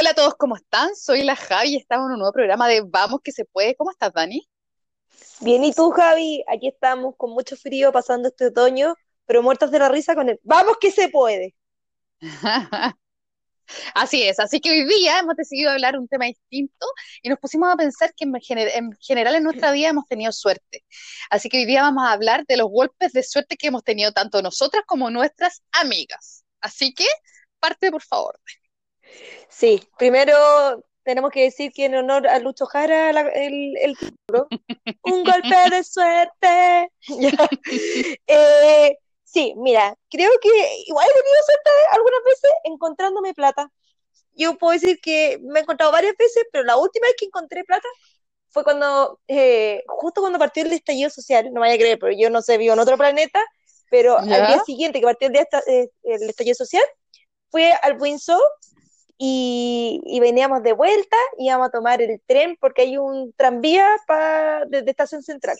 Hola 0.00 0.10
a 0.10 0.14
todos, 0.14 0.34
¿cómo 0.36 0.56
están? 0.56 0.96
Soy 0.96 1.22
la 1.22 1.36
Javi 1.36 1.74
y 1.74 1.76
estamos 1.76 2.06
en 2.08 2.14
un 2.14 2.18
nuevo 2.18 2.32
programa 2.32 2.66
de 2.68 2.80
Vamos 2.82 3.20
que 3.22 3.30
se 3.32 3.44
puede. 3.44 3.76
¿Cómo 3.76 3.92
estás, 3.92 4.12
Dani? 4.12 4.48
Bien, 5.40 5.62
¿y 5.64 5.72
tú, 5.72 5.90
Javi? 5.90 6.42
Aquí 6.48 6.68
estamos 6.68 7.14
con 7.18 7.30
mucho 7.32 7.56
frío 7.56 7.92
pasando 7.92 8.28
este 8.28 8.46
otoño, 8.46 8.94
pero 9.26 9.42
muertas 9.42 9.70
de 9.70 9.78
la 9.78 9.88
risa 9.88 10.14
con 10.14 10.28
el 10.30 10.40
Vamos 10.44 10.76
que 10.80 10.90
se 10.90 11.08
puede. 11.08 11.54
Así 13.94 14.22
es, 14.24 14.40
así 14.40 14.60
que 14.60 14.70
hoy 14.70 14.84
día 14.84 15.20
hemos 15.20 15.36
decidido 15.36 15.70
hablar 15.70 15.96
un 15.98 16.08
tema 16.08 16.26
distinto 16.26 16.86
y 17.22 17.28
nos 17.28 17.38
pusimos 17.38 17.72
a 17.72 17.76
pensar 17.76 18.12
que 18.16 18.24
en, 18.24 18.32
gener- 18.34 18.70
en 18.74 18.92
general 19.00 19.34
en 19.36 19.44
nuestra 19.44 19.70
vida 19.72 19.88
hemos 19.88 20.06
tenido 20.06 20.32
suerte. 20.32 20.84
Así 21.30 21.48
que 21.48 21.58
hoy 21.58 21.66
día 21.66 21.82
vamos 21.82 22.04
a 22.04 22.12
hablar 22.12 22.44
de 22.46 22.56
los 22.56 22.68
golpes 22.68 23.12
de 23.12 23.22
suerte 23.22 23.56
que 23.56 23.68
hemos 23.68 23.84
tenido 23.84 24.12
tanto 24.12 24.42
nosotras 24.42 24.82
como 24.86 25.10
nuestras 25.10 25.62
amigas. 25.72 26.44
Así 26.60 26.92
que 26.94 27.04
parte, 27.60 27.90
por 27.90 28.02
favor. 28.02 28.40
Sí, 29.48 29.82
primero 29.98 30.84
tenemos 31.02 31.30
que 31.30 31.42
decir 31.44 31.72
que 31.72 31.86
en 31.86 31.94
honor 31.96 32.26
a 32.28 32.38
Lucho 32.38 32.66
Jara 32.66 33.12
la- 33.12 33.22
el, 33.28 33.76
el 33.78 33.96
título, 33.98 34.52
un 35.02 35.24
golpe 35.24 35.54
de 35.70 35.84
suerte. 35.84 36.90
Eh, 38.26 38.96
sí, 39.24 39.54
mira, 39.56 39.94
creo 40.10 40.30
que 40.42 40.48
igual 40.86 41.06
he 41.08 41.12
tenido 41.22 41.42
suerte 41.46 41.70
algunas 41.92 42.20
veces 42.24 42.50
encontrándome 42.64 43.34
plata. 43.34 43.70
Yo 44.34 44.56
puedo 44.58 44.72
decir 44.74 45.00
que 45.02 45.38
me 45.42 45.60
he 45.60 45.62
encontrado 45.62 45.92
varias 45.92 46.16
veces, 46.18 46.44
pero 46.52 46.64
la 46.64 46.76
última 46.76 47.06
vez 47.08 47.16
que 47.18 47.26
encontré 47.26 47.64
plata 47.64 47.88
fue 48.50 48.64
cuando, 48.64 49.20
eh, 49.28 49.82
justo 49.88 50.20
cuando 50.22 50.38
partió 50.38 50.64
el 50.64 50.72
estallido 50.72 51.10
social, 51.10 51.46
no 51.46 51.54
me 51.54 51.60
vaya 51.60 51.74
a 51.74 51.78
creer, 51.78 51.98
pero 51.98 52.12
yo 52.18 52.30
no 52.30 52.42
sé, 52.42 52.58
vivo 52.58 52.74
en 52.74 52.80
otro 52.80 52.96
planeta, 52.98 53.40
pero 53.90 54.18
al 54.18 54.26
¿Ya? 54.28 54.46
día 54.48 54.60
siguiente 54.64 55.00
que 55.00 55.06
partió 55.06 55.28
el, 55.28 55.32
día 55.34 55.42
esta- 55.42 55.62
eh, 55.68 55.90
el 56.04 56.22
estallido 56.30 56.54
social, 56.56 56.84
fui 57.50 57.64
al 57.82 58.00
Windsor 58.00 58.40
y, 59.22 60.00
y 60.06 60.18
veníamos 60.18 60.62
de 60.62 60.72
vuelta, 60.72 61.16
íbamos 61.36 61.68
a 61.68 61.70
tomar 61.70 62.00
el 62.00 62.22
tren 62.26 62.56
porque 62.58 62.82
hay 62.82 62.96
un 62.96 63.34
tranvía 63.34 63.86
pa, 64.06 64.64
desde 64.66 64.90
Estación 64.90 65.22
Central. 65.22 65.58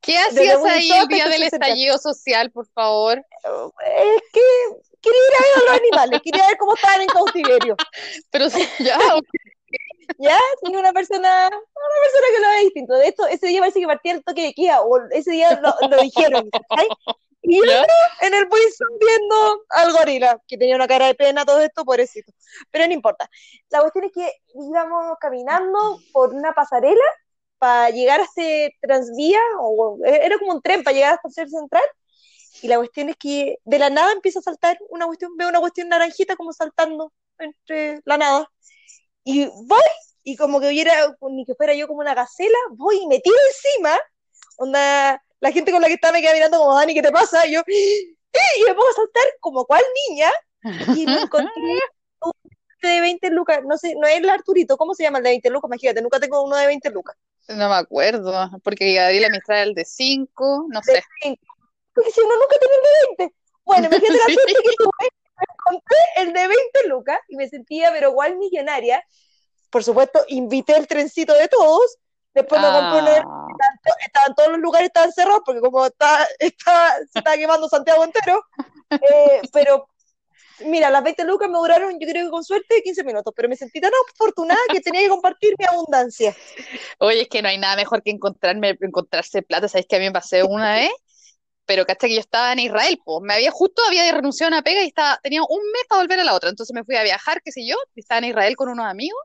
¿Qué 0.00 0.16
hacías 0.16 0.64
ahí 0.64 0.90
el 0.90 1.06
día 1.06 1.28
del 1.28 1.42
Central. 1.42 1.72
estallido 1.72 1.98
social, 1.98 2.50
por 2.52 2.66
favor? 2.68 3.18
Es 3.18 4.22
que 4.32 4.40
quería 5.02 5.20
ir 5.20 5.34
a 5.34 5.42
ver 5.42 5.52
a 5.56 5.72
los 5.72 5.80
animales, 5.82 6.22
quería 6.24 6.46
ver 6.46 6.56
cómo 6.56 6.74
estaban 6.74 7.02
en 7.02 7.08
cautiverio. 7.08 7.76
Pero 8.30 8.48
sí, 8.48 8.66
ya, 8.78 8.96
ok. 9.14 9.26
¿Ya? 10.16 10.38
Tenía 10.62 10.78
una 10.78 10.94
persona, 10.94 11.48
una 11.48 12.00
persona 12.02 12.26
que 12.34 12.40
lo 12.40 12.48
ve 12.48 12.64
distinto. 12.64 12.94
De 12.94 13.08
esto, 13.08 13.26
ese 13.26 13.48
día 13.48 13.60
parece 13.60 13.80
que 13.80 13.86
partía 13.86 14.12
el 14.14 14.24
toque 14.24 14.42
de 14.42 14.54
queda, 14.54 14.80
o 14.80 15.06
ese 15.10 15.32
día 15.32 15.60
lo, 15.60 15.74
lo 15.86 16.02
dijeron. 16.02 16.48
Y 17.48 17.64
¿Ya? 17.64 17.86
en 18.22 18.34
el 18.34 18.48
Wilson 18.50 18.88
viendo 18.98 19.64
al 19.68 19.92
gorila, 19.92 20.42
que 20.48 20.58
tenía 20.58 20.74
una 20.74 20.88
cara 20.88 21.06
de 21.06 21.14
pena, 21.14 21.44
todo 21.44 21.60
esto, 21.60 21.84
pobrecito. 21.84 22.32
Pero 22.72 22.88
no 22.88 22.92
importa. 22.92 23.30
La 23.70 23.80
cuestión 23.80 24.04
es 24.06 24.12
que 24.12 24.32
íbamos 24.54 25.16
caminando 25.20 26.00
por 26.12 26.34
una 26.34 26.52
pasarela 26.52 27.04
para 27.58 27.90
llegar 27.90 28.20
a 28.20 28.24
este 28.24 28.76
transvía, 28.82 29.38
o 29.60 29.98
era 30.04 30.38
como 30.38 30.54
un 30.54 30.60
tren 30.62 30.82
para 30.82 30.94
llegar 30.94 31.14
hasta 31.24 31.42
el 31.42 31.48
central. 31.48 31.84
Y 32.62 32.68
la 32.68 32.78
cuestión 32.78 33.10
es 33.10 33.16
que 33.16 33.58
de 33.64 33.78
la 33.78 33.90
nada 33.90 34.12
empieza 34.12 34.40
a 34.40 34.42
saltar 34.42 34.76
una 34.88 35.06
cuestión, 35.06 35.36
veo 35.36 35.48
una 35.48 35.60
cuestión 35.60 35.88
naranjita 35.88 36.34
como 36.34 36.52
saltando 36.52 37.12
entre 37.38 38.00
la 38.04 38.18
nada. 38.18 38.50
Y 39.22 39.46
voy, 39.46 39.80
y 40.24 40.36
como 40.36 40.58
que 40.60 40.66
hubiera, 40.66 41.14
ni 41.30 41.44
que 41.44 41.54
fuera 41.54 41.74
yo 41.74 41.86
como 41.86 42.00
una 42.00 42.14
gacela, 42.14 42.58
voy 42.72 42.98
y 43.02 43.06
me 43.06 43.20
tiro 43.20 43.36
encima. 43.52 43.96
Onda, 44.56 45.22
la 45.40 45.52
gente 45.52 45.72
con 45.72 45.80
la 45.80 45.88
que 45.88 45.94
estaba 45.94 46.12
me 46.12 46.22
queda 46.22 46.32
mirando 46.34 46.58
como, 46.58 46.74
Dani, 46.74 46.94
¿qué 46.94 47.02
te 47.02 47.12
pasa? 47.12 47.46
Y 47.46 47.52
yo, 47.52 47.60
¡eh! 47.66 48.16
y 48.60 48.64
me 48.64 48.74
pongo 48.74 48.88
a 48.88 48.92
saltar 48.94 49.24
como 49.40 49.64
cual 49.64 49.82
niña, 50.08 50.30
y 50.94 51.06
me 51.06 51.22
encontré 51.22 51.50
un 52.20 52.32
de 52.82 53.00
20 53.00 53.30
lucas, 53.30 53.60
no 53.66 53.76
sé, 53.78 53.94
no 53.96 54.06
es 54.06 54.16
el 54.16 54.28
Arturito, 54.28 54.76
¿cómo 54.76 54.94
se 54.94 55.02
llama 55.02 55.18
el 55.18 55.24
de 55.24 55.30
20 55.30 55.50
lucas? 55.50 55.68
Imagínate, 55.68 56.02
nunca 56.02 56.20
tengo 56.20 56.42
uno 56.42 56.56
de 56.56 56.66
20 56.66 56.90
lucas. 56.90 57.16
No 57.48 57.68
me 57.68 57.74
acuerdo, 57.76 58.50
porque 58.62 58.92
Gabriela 58.94 59.28
Mistral 59.28 59.58
era 59.58 59.68
el 59.68 59.74
de 59.74 59.84
5, 59.84 60.66
no 60.68 60.80
De 60.80 60.92
sé. 60.94 61.02
20, 61.24 61.46
porque 61.94 62.10
si 62.10 62.20
uno 62.20 62.34
nunca 62.34 62.56
tiene 62.58 62.74
el 62.74 62.82
de 62.82 63.24
20. 63.24 63.36
Bueno, 63.64 63.88
me 63.90 64.00
quedé 64.00 64.16
la 64.16 64.24
Sí. 64.26 64.34
suerte 64.34 64.52
que 64.54 64.76
tuve, 64.76 65.08
me 65.38 65.44
encontré 65.54 65.96
el 66.16 66.32
de 66.32 66.48
20 66.48 66.88
lucas, 66.88 67.18
y 67.28 67.36
me 67.36 67.48
sentía, 67.48 67.90
pero 67.92 68.10
igual 68.10 68.36
millonaria. 68.36 69.02
Por 69.70 69.82
supuesto, 69.84 70.24
invité 70.28 70.76
el 70.76 70.86
trencito 70.86 71.34
de 71.34 71.48
todos, 71.48 71.98
después 72.34 72.60
me 72.60 72.68
compré 72.68 72.98
uno 73.00 73.10
de 73.10 73.18
Ah, 73.18 73.45
estaban 74.04 74.34
todos 74.34 74.50
los 74.50 74.60
lugares 74.60 74.88
estaban 74.88 75.12
cerrados 75.12 75.42
porque 75.44 75.60
como 75.60 75.86
está, 75.86 76.26
está, 76.38 76.96
se 77.12 77.18
estaba 77.18 77.36
quemando 77.36 77.68
Santiago 77.68 78.04
entero, 78.04 78.44
eh, 78.90 79.40
pero 79.52 79.88
mira, 80.64 80.90
las 80.90 81.02
20 81.02 81.24
lucas 81.24 81.48
me 81.48 81.58
duraron, 81.58 81.98
yo 81.98 82.06
creo 82.06 82.26
que 82.26 82.30
con 82.30 82.44
suerte, 82.44 82.82
15 82.82 83.04
minutos, 83.04 83.32
pero 83.36 83.48
me 83.48 83.56
sentí 83.56 83.80
tan 83.80 83.92
afortunada 84.10 84.60
que 84.72 84.80
tenía 84.80 85.02
que 85.02 85.08
compartir 85.08 85.54
mi 85.58 85.64
abundancia. 85.66 86.34
Oye, 86.98 87.22
es 87.22 87.28
que 87.28 87.42
no 87.42 87.48
hay 87.48 87.58
nada 87.58 87.76
mejor 87.76 88.02
que 88.02 88.10
encontrarme, 88.10 88.76
encontrarse 88.80 89.42
plata. 89.42 89.68
¿Sabes 89.68 89.86
que 89.86 89.96
a 89.96 89.98
mí 89.98 90.06
me 90.06 90.12
pasé 90.12 90.42
una 90.42 90.74
vez? 90.74 90.92
Pero 91.66 91.84
caché 91.84 92.06
que 92.06 92.14
yo 92.14 92.20
estaba 92.20 92.52
en 92.52 92.60
Israel, 92.60 92.98
pues 93.04 93.18
me 93.22 93.34
había 93.34 93.50
justo 93.50 93.82
había 93.88 94.10
renunciado 94.12 94.54
a 94.54 94.58
una 94.58 94.62
pega 94.62 94.82
y 94.84 94.86
estaba, 94.86 95.18
tenía 95.22 95.42
un 95.42 95.72
mes 95.72 95.82
para 95.88 96.00
volver 96.02 96.20
a 96.20 96.24
la 96.24 96.34
otra. 96.34 96.48
Entonces 96.48 96.72
me 96.72 96.84
fui 96.84 96.94
a 96.94 97.02
viajar, 97.02 97.42
qué 97.42 97.50
sé 97.50 97.66
yo, 97.66 97.76
estaba 97.96 98.18
en 98.18 98.26
Israel 98.26 98.56
con 98.56 98.68
unos 98.68 98.86
amigos. 98.86 99.20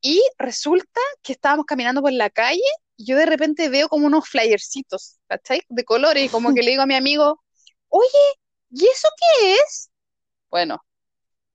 Y 0.00 0.20
resulta 0.36 1.00
que 1.22 1.32
estábamos 1.32 1.64
caminando 1.64 2.02
por 2.02 2.12
la 2.12 2.28
calle 2.28 2.60
yo 2.96 3.16
de 3.16 3.26
repente 3.26 3.68
veo 3.68 3.88
como 3.88 4.06
unos 4.06 4.28
flyercitos, 4.28 5.18
¿cachai? 5.26 5.62
De 5.68 5.84
colores 5.84 6.24
y 6.24 6.28
como 6.28 6.54
que 6.54 6.62
le 6.62 6.70
digo 6.70 6.82
a 6.82 6.86
mi 6.86 6.94
amigo, 6.94 7.42
oye, 7.88 8.08
¿y 8.70 8.86
eso 8.86 9.08
qué 9.18 9.54
es? 9.54 9.90
Bueno, 10.50 10.84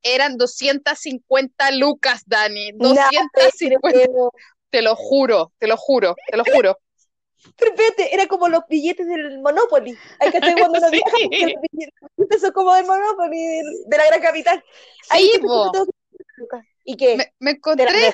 eran 0.03 0.37
250 0.37 1.71
lucas, 1.71 2.23
Dani, 2.25 2.71
Nada, 2.73 3.09
250, 3.33 3.79
pero, 3.81 4.31
te 4.69 4.81
lo 4.81 4.95
juro, 4.95 5.51
te 5.57 5.67
lo 5.67 5.77
juro, 5.77 6.15
te 6.29 6.37
lo 6.37 6.43
juro. 6.43 6.77
pero 7.57 7.71
espérate, 7.71 8.13
era 8.13 8.27
como 8.27 8.47
los 8.47 8.63
billetes 8.69 9.07
del 9.07 9.39
Monopoly. 9.39 9.95
Hay 10.19 10.31
que 10.31 10.39
cuando 10.41 10.77
uno 10.77 10.89
Sí. 10.91 10.97
viaja, 10.97 11.17
porque 11.23 11.45
los 12.01 12.11
billetes 12.17 12.41
son 12.41 12.51
como 12.51 12.73
del 12.73 12.85
Monopoly, 12.85 13.37
de, 13.87 13.97
la 13.97 14.05
gran 14.05 14.21
capital. 14.21 14.63
Ahí 15.09 15.25
Sí, 15.25 15.31
te 15.33 15.39
po. 15.39 15.71
pescaste 15.71 15.77
250 15.77 16.33
lucas. 16.37 16.65
¿Y 16.83 16.97
qué? 16.97 17.17
Me, 17.17 17.33
me 17.39 17.51
¿Te 17.75 17.85
las 17.85 17.93
encontré? 17.93 18.13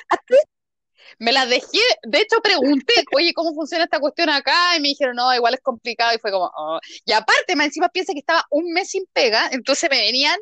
Me 1.19 1.31
las 1.31 1.49
dejé, 1.49 1.79
de 2.03 2.19
hecho 2.19 2.41
pregunté, 2.41 3.03
oye, 3.15 3.33
¿cómo 3.33 3.53
funciona 3.53 3.85
esta 3.85 3.99
cuestión 3.99 4.29
acá? 4.29 4.75
Y 4.75 4.81
me 4.81 4.89
dijeron, 4.89 5.15
no, 5.15 5.33
igual 5.33 5.53
es 5.53 5.61
complicado, 5.61 6.13
y 6.15 6.19
fue 6.19 6.31
como, 6.31 6.51
oh. 6.55 6.79
Y 7.05 7.11
aparte, 7.11 7.55
más 7.55 7.67
encima 7.67 7.89
piensa 7.89 8.13
que 8.13 8.19
estaba 8.19 8.45
un 8.49 8.71
mes 8.73 8.89
sin 8.89 9.05
pega, 9.13 9.49
entonces 9.51 9.89
me 9.89 9.99
venían, 9.99 10.39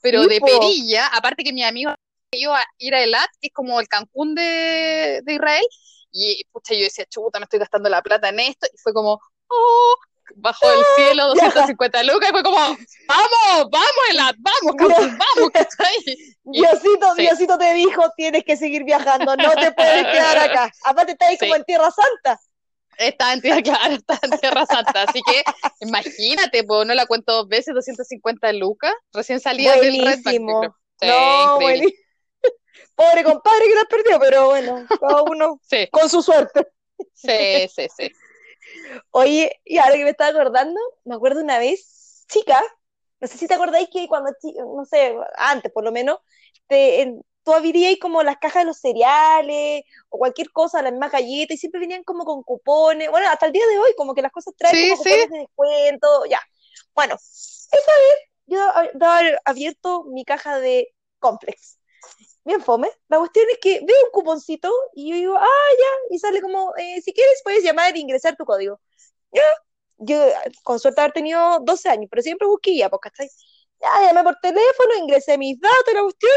pero 0.00 0.26
de 0.26 0.40
perilla, 0.40 1.06
aparte 1.08 1.42
que 1.42 1.52
mi 1.52 1.64
amigo 1.64 1.92
iba 2.30 2.58
a 2.58 2.64
ir 2.78 2.94
a 2.94 3.02
Elat, 3.02 3.30
que 3.40 3.48
es 3.48 3.52
como 3.52 3.80
el 3.80 3.88
Cancún 3.88 4.34
de, 4.34 5.20
de 5.22 5.34
Israel, 5.34 5.64
y 6.12 6.44
pucha, 6.52 6.74
yo 6.74 6.80
decía, 6.80 7.04
chuta, 7.06 7.38
me 7.38 7.44
estoy 7.44 7.58
gastando 7.58 7.88
la 7.88 8.02
plata 8.02 8.28
en 8.28 8.40
esto, 8.40 8.66
y 8.72 8.78
fue 8.78 8.92
como, 8.92 9.20
oh, 9.48 9.96
bajo 10.34 10.68
del 10.68 10.84
cielo, 10.96 11.28
250 11.28 12.02
lucas, 12.02 12.28
y 12.28 12.32
fue 12.32 12.42
como, 12.42 12.56
vamos, 12.58 13.70
vamos, 13.70 14.04
Elat, 14.10 14.36
vamos, 14.38 14.74
vamos, 14.78 15.50
¿cachai? 15.52 15.94
Y- 16.52 16.60
Diosito, 16.60 17.14
sí. 17.16 17.22
Diosito 17.22 17.58
te 17.58 17.72
dijo, 17.74 18.02
tienes 18.16 18.44
que 18.44 18.56
seguir 18.56 18.84
viajando, 18.84 19.36
no 19.36 19.50
te 19.52 19.72
puedes 19.72 20.04
quedar 20.12 20.38
acá. 20.38 20.72
Aparte 20.84 21.12
estás 21.12 21.28
ahí 21.30 21.36
Sí. 21.36 21.46
como 21.46 21.56
en 21.56 21.64
Tierra 21.64 21.90
Santa. 21.90 22.40
Estaba 22.98 23.32
en 23.34 23.40
Tierra, 23.42 23.62
claro, 23.62 23.94
estaba 23.94 24.20
en 24.22 24.38
Tierra 24.40 24.66
Santa, 24.66 25.02
así 25.02 25.20
que 25.26 25.42
imagínate, 25.80 26.64
pues 26.64 26.86
no 26.86 26.94
la 26.94 27.06
cuento 27.06 27.32
dos 27.32 27.48
veces, 27.48 27.74
250 27.74 28.52
lucas, 28.54 28.94
recién 29.12 29.40
salida 29.40 29.74
del 29.76 30.04
Red 30.04 30.20
Bank. 30.22 30.34
Sí, 31.00 31.06
no, 31.08 31.60
increíble. 31.60 31.94
Pobre 32.94 33.24
compadre 33.24 33.64
que 33.68 33.74
la 33.74 33.84
perdió, 33.84 34.18
pero 34.18 34.46
bueno, 34.46 34.86
cada 35.00 35.22
uno 35.22 35.60
con 35.90 36.08
su 36.08 36.22
suerte. 36.22 36.66
sí, 37.12 37.68
sí, 37.74 37.86
sí. 37.94 38.10
Oye, 39.10 39.60
y 39.64 39.78
ahora 39.78 39.94
que 39.96 40.04
me 40.04 40.10
estaba 40.10 40.30
acordando, 40.30 40.80
me 41.04 41.14
acuerdo 41.14 41.40
una 41.42 41.58
vez, 41.58 42.24
chica, 42.28 42.60
no 43.20 43.28
sé 43.28 43.38
si 43.38 43.46
te 43.48 43.54
acordáis 43.54 43.88
que 43.92 44.08
cuando, 44.08 44.30
no 44.76 44.84
sé, 44.84 45.16
antes 45.38 45.72
por 45.72 45.84
lo 45.84 45.92
menos, 45.92 46.18
te, 46.68 47.14
tú 47.44 47.52
abrirías 47.54 47.96
como 48.00 48.22
las 48.22 48.38
cajas 48.38 48.62
de 48.62 48.66
los 48.66 48.78
cereales 48.78 49.82
o 50.08 50.18
cualquier 50.18 50.50
cosa, 50.52 50.82
las 50.82 50.92
mismas 50.92 51.12
galletas, 51.12 51.56
y 51.56 51.58
siempre 51.58 51.80
venían 51.80 52.04
como 52.04 52.24
con 52.24 52.42
cupones. 52.42 53.10
Bueno, 53.10 53.28
hasta 53.30 53.46
el 53.46 53.52
día 53.52 53.66
de 53.66 53.78
hoy, 53.78 53.90
como 53.96 54.14
que 54.14 54.22
las 54.22 54.32
cosas 54.32 54.54
traen 54.56 54.76
Sí, 54.76 54.78
como 54.78 54.96
sí. 54.96 55.10
cupones 55.10 55.30
de 55.30 55.38
descuento, 55.38 56.08
ya. 56.30 56.40
Bueno, 56.94 57.14
esa 57.14 57.92
vez 57.92 58.30
yo 58.46 58.58
hab- 58.74 58.90
daba 58.94 59.20
abierto 59.44 60.04
mi 60.04 60.24
caja 60.24 60.58
de 60.58 60.88
complex. 61.18 61.78
Bien 62.46 62.62
fome. 62.62 62.88
La 63.08 63.18
cuestión 63.18 63.44
es 63.50 63.58
que 63.60 63.80
veo 63.84 63.96
un 64.04 64.10
cuponcito 64.12 64.72
y 64.94 65.10
yo 65.10 65.16
digo, 65.16 65.36
ah, 65.36 65.70
ya, 65.80 66.14
y 66.14 66.18
sale 66.20 66.40
como, 66.40 66.72
eh, 66.76 67.00
si 67.02 67.12
quieres 67.12 67.40
puedes 67.42 67.64
llamar 67.64 67.96
e 67.96 67.98
ingresar 67.98 68.36
tu 68.36 68.44
código. 68.44 68.80
Ya, 69.32 69.42
yo 69.98 70.24
con 70.62 70.78
suerte 70.78 71.00
haber 71.00 71.12
tenido 71.12 71.58
12 71.62 71.88
años, 71.88 72.06
pero 72.08 72.22
siempre 72.22 72.46
busquilla, 72.46 72.88
pues, 72.88 73.00
¿cachai? 73.02 73.28
Ya, 73.80 73.88
llamé 74.06 74.22
por 74.22 74.36
teléfono, 74.40 74.94
ingresé 75.00 75.36
mis 75.38 75.60
datos, 75.60 75.92
la 75.92 76.02
cuestión. 76.02 76.32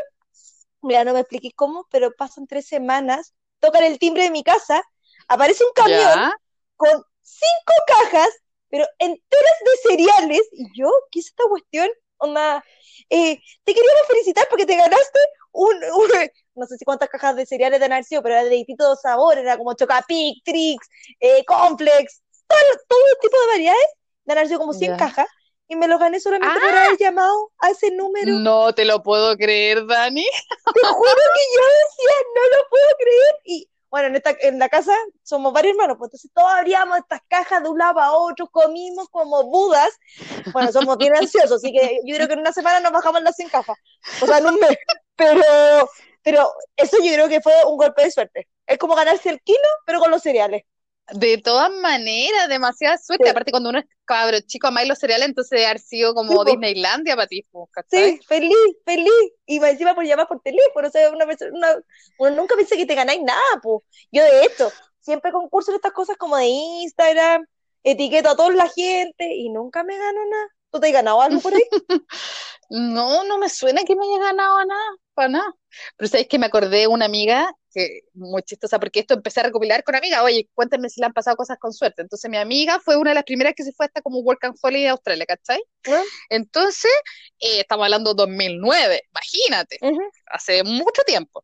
Mira, 0.82 1.04
no 1.04 1.14
me 1.14 1.20
expliqué 1.20 1.52
cómo, 1.56 1.86
pero 1.92 2.12
pasan 2.16 2.48
tres 2.48 2.66
semanas, 2.68 3.36
tocan 3.60 3.84
el 3.84 4.00
timbre 4.00 4.24
de 4.24 4.32
mi 4.32 4.44
casa, 4.44 4.82
aparece 5.28 5.64
un 5.64 5.74
camión 5.74 6.00
Ya, 6.00 6.34
con 6.76 7.04
cinco 7.22 7.74
cajas, 7.86 8.30
pero 8.70 8.86
enteras 8.98 9.56
de 9.64 9.90
cereales. 9.90 10.42
Y 10.54 10.66
yo, 10.76 10.90
¿qué 11.12 11.20
es 11.20 11.28
esta 11.28 11.44
cuestión? 11.50 11.88
Onda, 12.18 12.64
eh, 13.12 13.40
te 13.64 13.74
queríamos 13.76 14.08
felicitar 14.08 14.48
porque 14.50 14.66
te 14.66 14.76
ganaste 14.76 15.20
un, 15.52 15.76
un- 15.76 16.30
no 16.56 16.66
sé 16.66 16.78
si 16.78 16.86
cuántas 16.86 17.10
cajas 17.10 17.36
de 17.36 17.46
cereales 17.46 17.80
de 17.80 17.86
sido, 18.04 18.22
pero 18.22 18.36
era 18.36 18.44
de 18.44 18.50
distintos 18.52 19.02
sabores, 19.02 19.44
era 19.44 19.58
como 19.58 19.74
Chocapic, 19.74 20.44
Trix, 20.44 20.88
eh, 21.20 21.44
Complex, 21.46 22.22
todo, 22.48 22.60
todo 22.88 23.00
tipo 23.22 23.40
de 23.42 23.48
variedades, 23.48 23.88
de 24.26 24.34
sido 24.48 24.60
como 24.60 24.74
100 24.74 24.92
Ya. 24.92 24.98
cajas, 24.98 25.28
y 25.68 25.76
me 25.76 25.88
lo 25.88 26.00
gané 26.00 26.20
solamente 26.20 26.60
por 26.60 26.70
Ah. 26.70 26.86
haber 26.86 26.98
llamado 26.98 27.52
a 27.60 27.70
ese 27.70 27.92
número. 27.92 28.34
No 28.40 28.74
te 28.74 28.86
lo 28.86 29.04
puedo 29.04 29.38
creer, 29.38 29.86
Dani. 29.86 30.24
Te 30.26 30.88
juro 30.88 31.12
que 31.12 31.56
yo 31.56 31.62
decía, 31.62 32.16
no 32.36 32.58
lo 32.58 32.70
puedo 32.70 32.86
creer. 32.98 33.36
Y 33.46 33.70
bueno, 33.92 34.08
en, 34.08 34.16
esta, 34.16 34.36
en 34.42 34.60
la 34.60 34.68
casa 34.70 34.96
somos 35.24 35.54
varios 35.54 35.74
hermanos, 35.74 35.98
pues 35.98 36.10
entonces 36.10 36.32
todos 36.34 36.52
abríamos 36.52 36.98
estas 36.98 37.22
cajas 37.28 37.62
de 37.64 37.70
un 37.70 37.78
lado 37.78 38.00
a 38.00 38.12
otro, 38.14 38.48
comimos 38.48 39.10
como 39.10 39.44
budas. 39.44 39.90
Bueno, 40.54 40.72
somos 40.72 40.98
bien 40.98 41.16
ansiosos, 41.16 41.54
así 41.58 41.72
que 41.72 42.00
yo 42.04 42.16
creo 42.16 42.28
que 42.28 42.34
en 42.34 42.40
una 42.40 42.54
semana 42.54 42.80
nos 42.80 42.92
bajamos 42.92 43.22
las 43.24 43.36
100 43.36 43.50
cajas, 43.50 43.78
o 44.22 44.26
sea, 44.28 44.40
en 44.40 44.48
un 44.48 44.56
mes. 44.60 44.78
Pero, 45.20 45.90
pero 46.24 46.54
eso 46.76 46.98
yo 47.04 47.14
creo 47.14 47.30
que 47.30 47.42
fue 47.42 47.54
un 47.68 47.78
golpe 47.78 48.04
de 48.04 48.12
suerte. 48.12 48.48
Es 48.66 48.78
como 48.78 48.96
ganarse 48.96 49.30
el 49.30 49.42
kilo, 49.42 49.60
pero 49.86 50.00
con 50.00 50.10
los 50.12 50.22
cereales. 50.24 50.64
De 51.12 51.40
todas 51.40 51.72
maneras, 51.72 52.48
demasiada 52.50 52.98
suerte. 53.00 53.24
Sí. 53.26 53.30
Aparte, 53.32 53.50
cuando 53.52 53.70
uno 53.72 53.80
es 53.80 53.86
cabro 54.06 54.40
chico, 54.42 54.68
amáis 54.68 54.88
los 54.88 55.00
cereales, 55.00 55.28
entonces 55.28 55.50
debe 55.50 55.66
haber 55.66 55.80
sido 55.80 56.14
como 56.14 56.44
Sí. 56.44 56.52
Disneylandia 56.52 57.16
para 57.16 57.28
ti. 57.28 57.44
Sí, 57.90 58.20
feliz, 58.28 58.56
feliz. 58.86 59.12
Y 59.48 59.58
encima 59.64 59.96
por 59.96 60.04
llamar 60.06 60.28
por 60.28 60.40
teléfono, 60.42 60.88
o 60.88 60.92
sea, 60.92 61.10
una 61.10 61.26
persona, 61.26 61.52
una- 61.54 61.80
uno 62.20 62.36
nunca 62.36 62.56
piensa 62.56 62.76
que 62.76 62.86
te 62.86 62.94
ganáis 62.96 63.22
nada, 63.24 63.60
pues. 63.64 63.82
Yo 64.12 64.24
de 64.24 64.46
hecho, 64.46 64.72
siempre 65.00 65.32
concurso 65.32 65.72
en 65.72 65.76
estas 65.78 65.94
cosas 65.94 66.16
como 66.18 66.38
de 66.38 66.46
Instagram, 66.46 67.44
etiqueto 67.84 68.30
a 68.30 68.36
toda 68.36 68.52
la 68.52 68.70
gente 68.70 69.34
y 69.34 69.50
nunca 69.50 69.84
me 69.84 69.98
gano 69.98 70.20
nada. 70.30 70.48
¿Tú 70.72 70.80
te 70.80 70.88
has 70.88 70.94
ganado 70.94 71.22
algo 71.24 71.42
por 71.42 71.56
ahí? 71.56 71.64
No, 72.70 73.24
no 73.24 73.40
me 73.40 73.50
suena 73.50 73.84
que 73.84 73.96
me 73.96 74.06
haya 74.06 74.26
ganado 74.26 74.64
nada, 74.64 74.92
para 75.20 75.30
nada. 75.30 75.54
Pero 75.98 76.08
sabéis 76.08 76.30
que 76.30 76.40
me 76.40 76.46
acordé 76.46 76.80
de 76.80 76.88
una 76.88 77.06
amiga 77.06 77.52
que 77.74 78.02
muy 78.14 78.42
chistosa, 78.44 78.80
porque 78.80 79.02
esto 79.02 79.14
empecé 79.16 79.42
a 79.42 79.44
recopilar 79.44 79.84
con 79.84 79.96
amigas, 79.96 80.22
oye, 80.24 80.50
cuéntenme 80.54 80.90
si 80.90 81.02
le 81.02 81.08
han 81.08 81.14
pasado 81.14 81.36
cosas 81.36 81.58
con 81.60 81.74
suerte. 81.74 82.02
Entonces 82.02 82.32
mi 82.32 82.38
amiga 82.38 82.80
fue 82.80 82.96
una 82.96 83.12
de 83.12 83.16
las 83.16 83.26
primeras 83.26 83.54
que 83.54 83.64
se 83.64 83.74
fue 83.74 83.86
hasta 83.86 84.02
como 84.02 84.20
Work 84.20 84.46
and 84.46 84.56
Holiday 84.62 84.88
a 84.88 84.92
Australia, 84.92 85.26
¿cachai? 85.26 85.62
¿Ah? 85.88 86.02
Entonces, 86.30 86.92
eh, 87.40 87.60
estamos 87.60 87.84
hablando 87.84 88.14
de 88.14 88.16
2009, 88.16 89.02
imagínate, 89.12 89.78
Ujú. 89.82 90.02
hace 90.28 90.64
mucho 90.64 91.04
tiempo. 91.06 91.44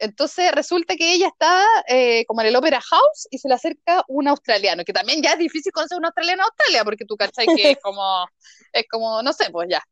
Entonces 0.00 0.50
resulta 0.50 0.96
que 0.96 1.14
ella 1.14 1.28
estaba 1.28 1.64
eh, 1.88 2.24
como 2.26 2.40
en 2.40 2.48
el 2.48 2.56
Opera 2.56 2.80
House 2.80 3.28
y 3.30 3.38
se 3.38 3.48
le 3.48 3.54
acerca 3.54 4.02
un 4.08 4.26
australiano, 4.26 4.84
que 4.84 4.92
también 4.92 5.22
ya 5.22 5.34
es 5.34 5.38
difícil 5.38 5.70
conocer 5.72 5.96
un 5.96 6.04
australiano 6.04 6.42
en 6.42 6.46
Australia, 6.46 6.84
porque 6.84 7.04
tú 7.04 7.16
cachai 7.16 7.46
que 7.46 7.70
es 7.70 7.78
como, 7.82 8.26
es 8.72 8.84
como, 8.90 9.22
no 9.22 9.32
sé, 9.32 9.50
pues 9.50 9.68
ya, 9.70 9.82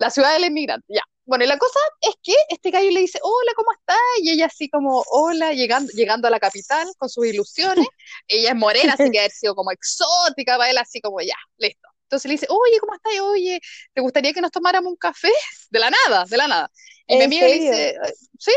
la 0.00 0.10
ciudad 0.10 0.32
del 0.32 0.46
inmigrante, 0.46 0.86
ya. 0.88 1.02
Bueno, 1.26 1.44
y 1.44 1.48
la 1.48 1.58
cosa 1.58 1.78
es 2.02 2.14
que 2.22 2.34
este 2.50 2.70
gallo 2.70 2.90
le 2.92 3.00
dice, 3.00 3.18
hola, 3.22 3.52
¿cómo 3.56 3.72
estás? 3.72 3.96
Y 4.22 4.30
ella 4.30 4.46
así 4.46 4.68
como, 4.68 5.04
hola, 5.10 5.52
llegando, 5.54 5.90
llegando 5.92 6.28
a 6.28 6.30
la 6.30 6.38
capital 6.40 6.88
con 6.98 7.08
sus 7.08 7.26
ilusiones. 7.26 7.86
Ella 8.28 8.50
es 8.50 8.56
morena, 8.56 8.94
así 8.94 9.10
que 9.10 9.20
ha 9.20 9.28
sido 9.28 9.54
como 9.56 9.72
exótica 9.72 10.56
para 10.56 10.70
él, 10.70 10.78
así 10.78 11.00
como, 11.00 11.20
ya, 11.20 11.36
listo. 11.58 11.88
Entonces 12.04 12.28
le 12.28 12.34
dice, 12.34 12.46
oye, 12.48 12.78
¿cómo 12.80 12.94
estás? 12.94 13.12
Oye, 13.22 13.60
¿te 13.92 14.00
gustaría 14.00 14.32
que 14.32 14.40
nos 14.40 14.52
tomáramos 14.52 14.90
un 14.92 14.96
café? 14.96 15.30
De 15.70 15.80
la 15.80 15.90
nada, 15.90 16.24
de 16.26 16.36
la 16.36 16.46
nada. 16.48 16.70
Y 17.08 17.16
mi 17.16 17.24
¿En 17.24 17.24
amiga 17.24 17.48
le 17.48 17.58
serio? 17.58 17.70
dice, 17.70 17.96
sí, 18.38 18.52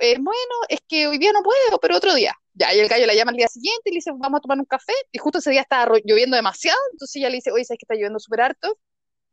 eh, 0.00 0.16
bueno, 0.20 0.54
es 0.68 0.80
que 0.88 1.06
hoy 1.06 1.18
día 1.18 1.32
no 1.32 1.42
puedo, 1.42 1.80
pero 1.80 1.96
otro 1.96 2.14
día. 2.14 2.34
Ya, 2.54 2.72
y 2.74 2.80
el 2.80 2.88
gallo 2.88 3.06
la 3.06 3.14
llama 3.14 3.30
al 3.30 3.36
día 3.36 3.48
siguiente 3.48 3.82
y 3.90 3.92
le 3.92 3.96
dice, 3.96 4.10
vamos 4.16 4.38
a 4.38 4.40
tomar 4.42 4.58
un 4.58 4.64
café. 4.66 4.92
Y 5.12 5.18
justo 5.18 5.38
ese 5.38 5.50
día 5.50 5.62
estaba 5.62 5.96
lloviendo 6.04 6.36
demasiado, 6.36 6.78
entonces 6.92 7.16
ella 7.16 7.30
le 7.30 7.36
dice, 7.36 7.50
oye, 7.52 7.64
¿sabes 7.64 7.78
que 7.78 7.84
está 7.84 7.94
lloviendo 7.94 8.18
súper 8.20 8.42
harto? 8.42 8.78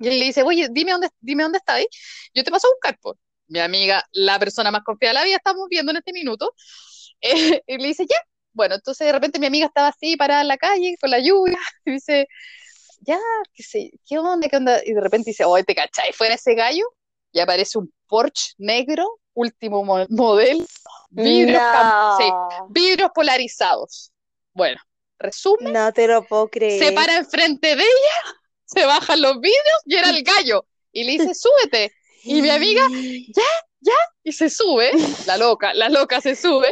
Y 0.01 0.07
él 0.07 0.19
le 0.19 0.25
dice, 0.25 0.43
oye, 0.43 0.67
dime 0.71 0.91
dónde, 0.91 1.09
dime 1.19 1.43
dónde 1.43 1.59
está 1.59 1.75
ahí. 1.75 1.87
Yo 2.33 2.43
te 2.43 2.51
paso 2.51 2.67
a 2.67 2.71
buscar, 2.71 2.97
pues. 3.01 3.17
Mi 3.47 3.59
amiga, 3.59 4.03
la 4.13 4.39
persona 4.39 4.71
más 4.71 4.83
confiada 4.83 5.13
de 5.13 5.19
la 5.19 5.25
vida, 5.25 5.37
estamos 5.37 5.67
viendo 5.69 5.91
en 5.91 5.97
este 5.97 6.13
minuto. 6.13 6.53
Eh, 7.23 7.61
y 7.67 7.77
le 7.77 7.87
dice, 7.89 8.05
ya. 8.09 8.15
Bueno, 8.53 8.73
entonces 8.75 9.05
de 9.05 9.11
repente 9.13 9.37
mi 9.39 9.45
amiga 9.45 9.67
estaba 9.67 9.89
así 9.89 10.17
parada 10.17 10.41
en 10.41 10.47
la 10.47 10.57
calle 10.57 10.95
con 10.99 11.11
la 11.11 11.19
lluvia 11.19 11.59
y 11.85 11.91
dice, 11.91 12.27
ya, 13.01 13.19
qué 13.53 13.63
sé, 13.63 13.91
¿qué 14.07 14.17
onda? 14.19 14.47
¿Qué 14.49 14.57
onda? 14.57 14.81
Y 14.85 14.93
de 14.93 15.01
repente 15.01 15.29
dice, 15.31 15.45
oye, 15.45 15.63
¿te 15.63 15.75
cachai? 15.75 16.13
Fuera 16.13 16.35
ese 16.35 16.55
gallo 16.55 16.83
y 17.31 17.39
aparece 17.39 17.77
un 17.77 17.93
Porsche 18.07 18.53
negro, 18.57 19.19
último 19.33 19.83
mo- 19.83 20.05
modelo, 20.09 20.65
vidrios, 21.11 21.61
cam- 21.61 22.17
sí, 22.17 22.25
No, 22.29 22.67
vidrios 22.71 23.11
polarizados. 23.13 24.11
Bueno, 24.53 24.81
resumen, 25.19 25.73
no 25.73 25.93
te 25.93 26.07
lo 26.07 26.23
puedo 26.25 26.49
creer. 26.49 26.79
se 26.83 26.91
para 26.91 27.17
enfrente 27.17 27.75
de 27.75 27.83
ella, 27.83 28.35
se 28.73 28.85
bajan 28.85 29.21
los 29.21 29.39
vidrios 29.39 29.81
y 29.85 29.95
era 29.95 30.09
el 30.09 30.23
gallo. 30.23 30.65
Y 30.91 31.03
le 31.03 31.11
dice, 31.13 31.33
súbete. 31.33 31.93
Y 32.23 32.41
mi 32.41 32.49
amiga, 32.49 32.87
y 34.23 34.31
se 34.31 34.49
sube, 34.49 34.91
la 35.25 35.37
loca, 35.37 35.73
la 35.73 35.89
loca 35.89 36.21
se 36.21 36.35
sube. 36.35 36.71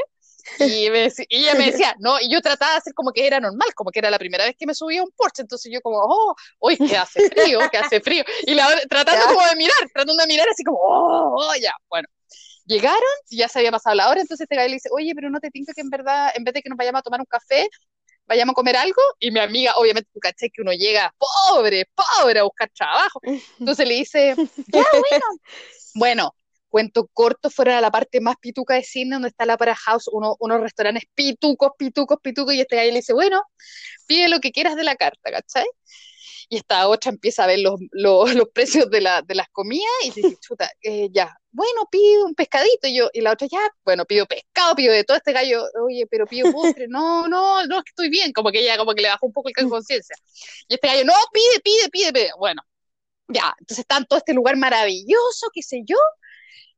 Y, 0.59 0.89
me 0.89 1.11
y 1.29 1.43
ella 1.43 1.53
me 1.55 1.71
decía, 1.71 1.95
no, 1.99 2.19
y 2.19 2.31
yo 2.31 2.41
trataba 2.41 2.71
de 2.73 2.77
hacer 2.79 2.93
como 2.93 3.11
que 3.11 3.25
era 3.27 3.39
normal, 3.39 3.73
como 3.75 3.91
que 3.91 3.99
era 3.99 4.09
la 4.09 4.17
primera 4.17 4.45
vez 4.45 4.55
que 4.57 4.65
me 4.65 4.73
subía 4.73 5.01
a 5.01 5.03
un 5.03 5.11
Porsche, 5.15 5.43
entonces 5.43 5.71
yo 5.71 5.79
como, 5.81 5.99
oh, 6.01 6.35
hoy 6.59 6.77
que 6.77 6.97
hace 6.97 7.29
frío, 7.29 7.59
que 7.71 7.77
hace 7.77 8.01
frío, 8.01 8.23
y 8.47 8.55
la 8.55 8.67
tratando 8.89 9.25
Ya. 9.25 9.33
como 9.33 9.45
de 9.47 9.55
mirar, 9.55 9.77
tratando 9.93 10.15
de 10.15 10.27
mirar 10.27 10.47
así 10.49 10.63
como, 10.63 10.79
oh, 10.81 11.35
oh, 11.37 11.55
ya, 11.61 11.73
bueno. 11.87 12.07
Llegaron, 12.65 12.99
ya 13.29 13.47
se 13.47 13.59
había 13.59 13.71
pasado 13.71 13.95
la 13.95 14.09
hora, 14.09 14.21
entonces 14.21 14.45
este 14.45 14.55
gallo 14.55 14.69
le 14.69 14.75
dice, 14.75 14.89
oye, 14.91 15.13
pero 15.15 15.29
no 15.29 15.39
te 15.39 15.49
tinca 15.49 15.73
que 15.73 15.81
en 15.81 15.89
verdad, 15.89 16.31
en 16.35 16.43
vez 16.43 16.53
de 16.53 16.61
que 16.61 16.69
nos 16.69 16.77
vayamos 16.77 16.99
a 16.99 17.03
tomar 17.03 17.19
un 17.19 17.25
café, 17.25 17.67
vayamos 18.29 18.53
a 18.53 18.55
comer 18.55 18.77
algo, 18.77 19.01
y 19.19 19.31
mi 19.31 19.39
amiga, 19.39 19.73
obviamente, 19.75 20.09
tú 20.13 20.19
caché 20.19 20.49
que 20.49 20.61
uno 20.61 20.71
llega 20.71 21.13
pobre, 21.17 21.85
pobre 21.95 22.39
a 22.39 22.43
buscar 22.43 22.69
trabajo, 22.69 23.19
entonces 23.59 23.85
le 23.87 23.95
dice, 23.95 24.35
ya, 24.67 24.85
bueno, 25.09 25.25
bueno, 25.95 26.35
cuento 26.69 27.09
corto, 27.11 27.49
fueron 27.49 27.73
a 27.75 27.81
la 27.81 27.89
parte 27.91 28.21
más 28.21 28.35
pituca 28.39 28.75
de 28.75 28.83
Sydney, 28.83 29.13
donde 29.13 29.29
está 29.29 29.45
la 29.45 29.57
Para 29.57 29.75
House, 29.75 30.07
uno- 30.11 30.35
unos 30.39 30.61
restaurantes 30.61 31.03
pitucos, 31.15 31.71
pitucos, 31.77 32.19
pitucos, 32.21 32.53
y 32.53 32.61
este 32.61 32.75
gallo 32.75 32.91
le 32.91 32.97
dice, 32.99 33.13
bueno, 33.13 33.41
pide 34.05 34.29
lo 34.29 34.39
que 34.39 34.51
quieras 34.51 34.75
de 34.75 34.83
la 34.83 34.95
carta, 34.95 35.31
¿cachai? 35.31 35.65
Y 36.49 36.57
esta 36.57 36.87
otra 36.87 37.11
empieza 37.11 37.43
a 37.43 37.47
ver 37.47 37.59
los, 37.59 37.79
los, 37.91 38.33
los 38.33 38.49
precios 38.49 38.89
de, 38.89 39.01
la, 39.01 39.21
de 39.21 39.35
las 39.35 39.47
comidas 39.49 39.91
y 40.03 40.11
dice, 40.11 40.37
chuta, 40.41 40.69
eh, 40.81 41.09
ya, 41.11 41.37
bueno, 41.51 41.87
pido 41.91 42.25
un 42.25 42.35
pescadito, 42.35 42.87
y 42.87 42.97
yo, 42.97 43.09
y 43.13 43.21
la 43.21 43.33
otra, 43.33 43.47
ya, 43.47 43.59
bueno, 43.85 44.05
pido 44.05 44.25
pescado, 44.25 44.75
pido 44.75 44.93
de 44.93 45.03
todo 45.03 45.17
este 45.17 45.31
gallo, 45.31 45.63
oye, 45.83 46.05
pero 46.09 46.25
pido 46.25 46.51
postre, 46.53 46.87
no, 46.87 47.27
no, 47.27 47.65
no, 47.67 47.77
es 47.77 47.83
que 47.83 47.89
estoy 47.89 48.09
bien, 48.09 48.33
como 48.33 48.51
que 48.51 48.59
ella 48.61 48.77
como 48.77 48.93
que 48.93 49.01
le 49.01 49.09
bajó 49.09 49.27
un 49.27 49.33
poco 49.33 49.49
el 49.49 49.65
de 49.65 49.69
conciencia. 49.69 50.15
Y 50.67 50.73
este 50.73 50.87
gallo, 50.87 51.05
no, 51.05 51.13
pide, 51.31 51.59
pide, 51.63 51.89
pide, 51.89 52.13
pide, 52.13 52.31
bueno, 52.37 52.61
ya, 53.27 53.53
entonces 53.59 53.79
está 53.79 53.97
en 53.97 54.05
todo 54.05 54.17
este 54.17 54.33
lugar 54.33 54.57
maravilloso, 54.57 55.49
qué 55.53 55.61
sé 55.61 55.83
yo, 55.85 55.97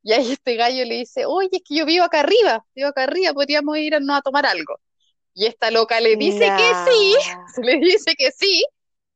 y 0.04 0.14
ahí 0.14 0.32
este 0.32 0.56
gallo 0.56 0.84
le 0.86 0.96
dice, 0.96 1.26
oye, 1.26 1.50
es 1.52 1.62
que 1.64 1.76
yo 1.76 1.86
vivo 1.86 2.04
acá 2.04 2.22
arriba, 2.22 2.66
vivo 2.76 2.90
acá 2.90 3.04
arriba, 3.04 3.34
podríamos 3.34 3.78
irnos 3.78 4.18
a 4.18 4.22
tomar 4.22 4.46
algo. 4.46 4.80
Y 5.34 5.46
esta 5.46 5.72
loca 5.72 6.00
le 6.02 6.16
dice 6.16 6.40
que 6.40 6.92
sí, 6.92 7.16
Nah. 7.28 7.46
le 7.64 7.78
dice 7.78 8.16
que 8.18 8.32
sí, 8.32 8.66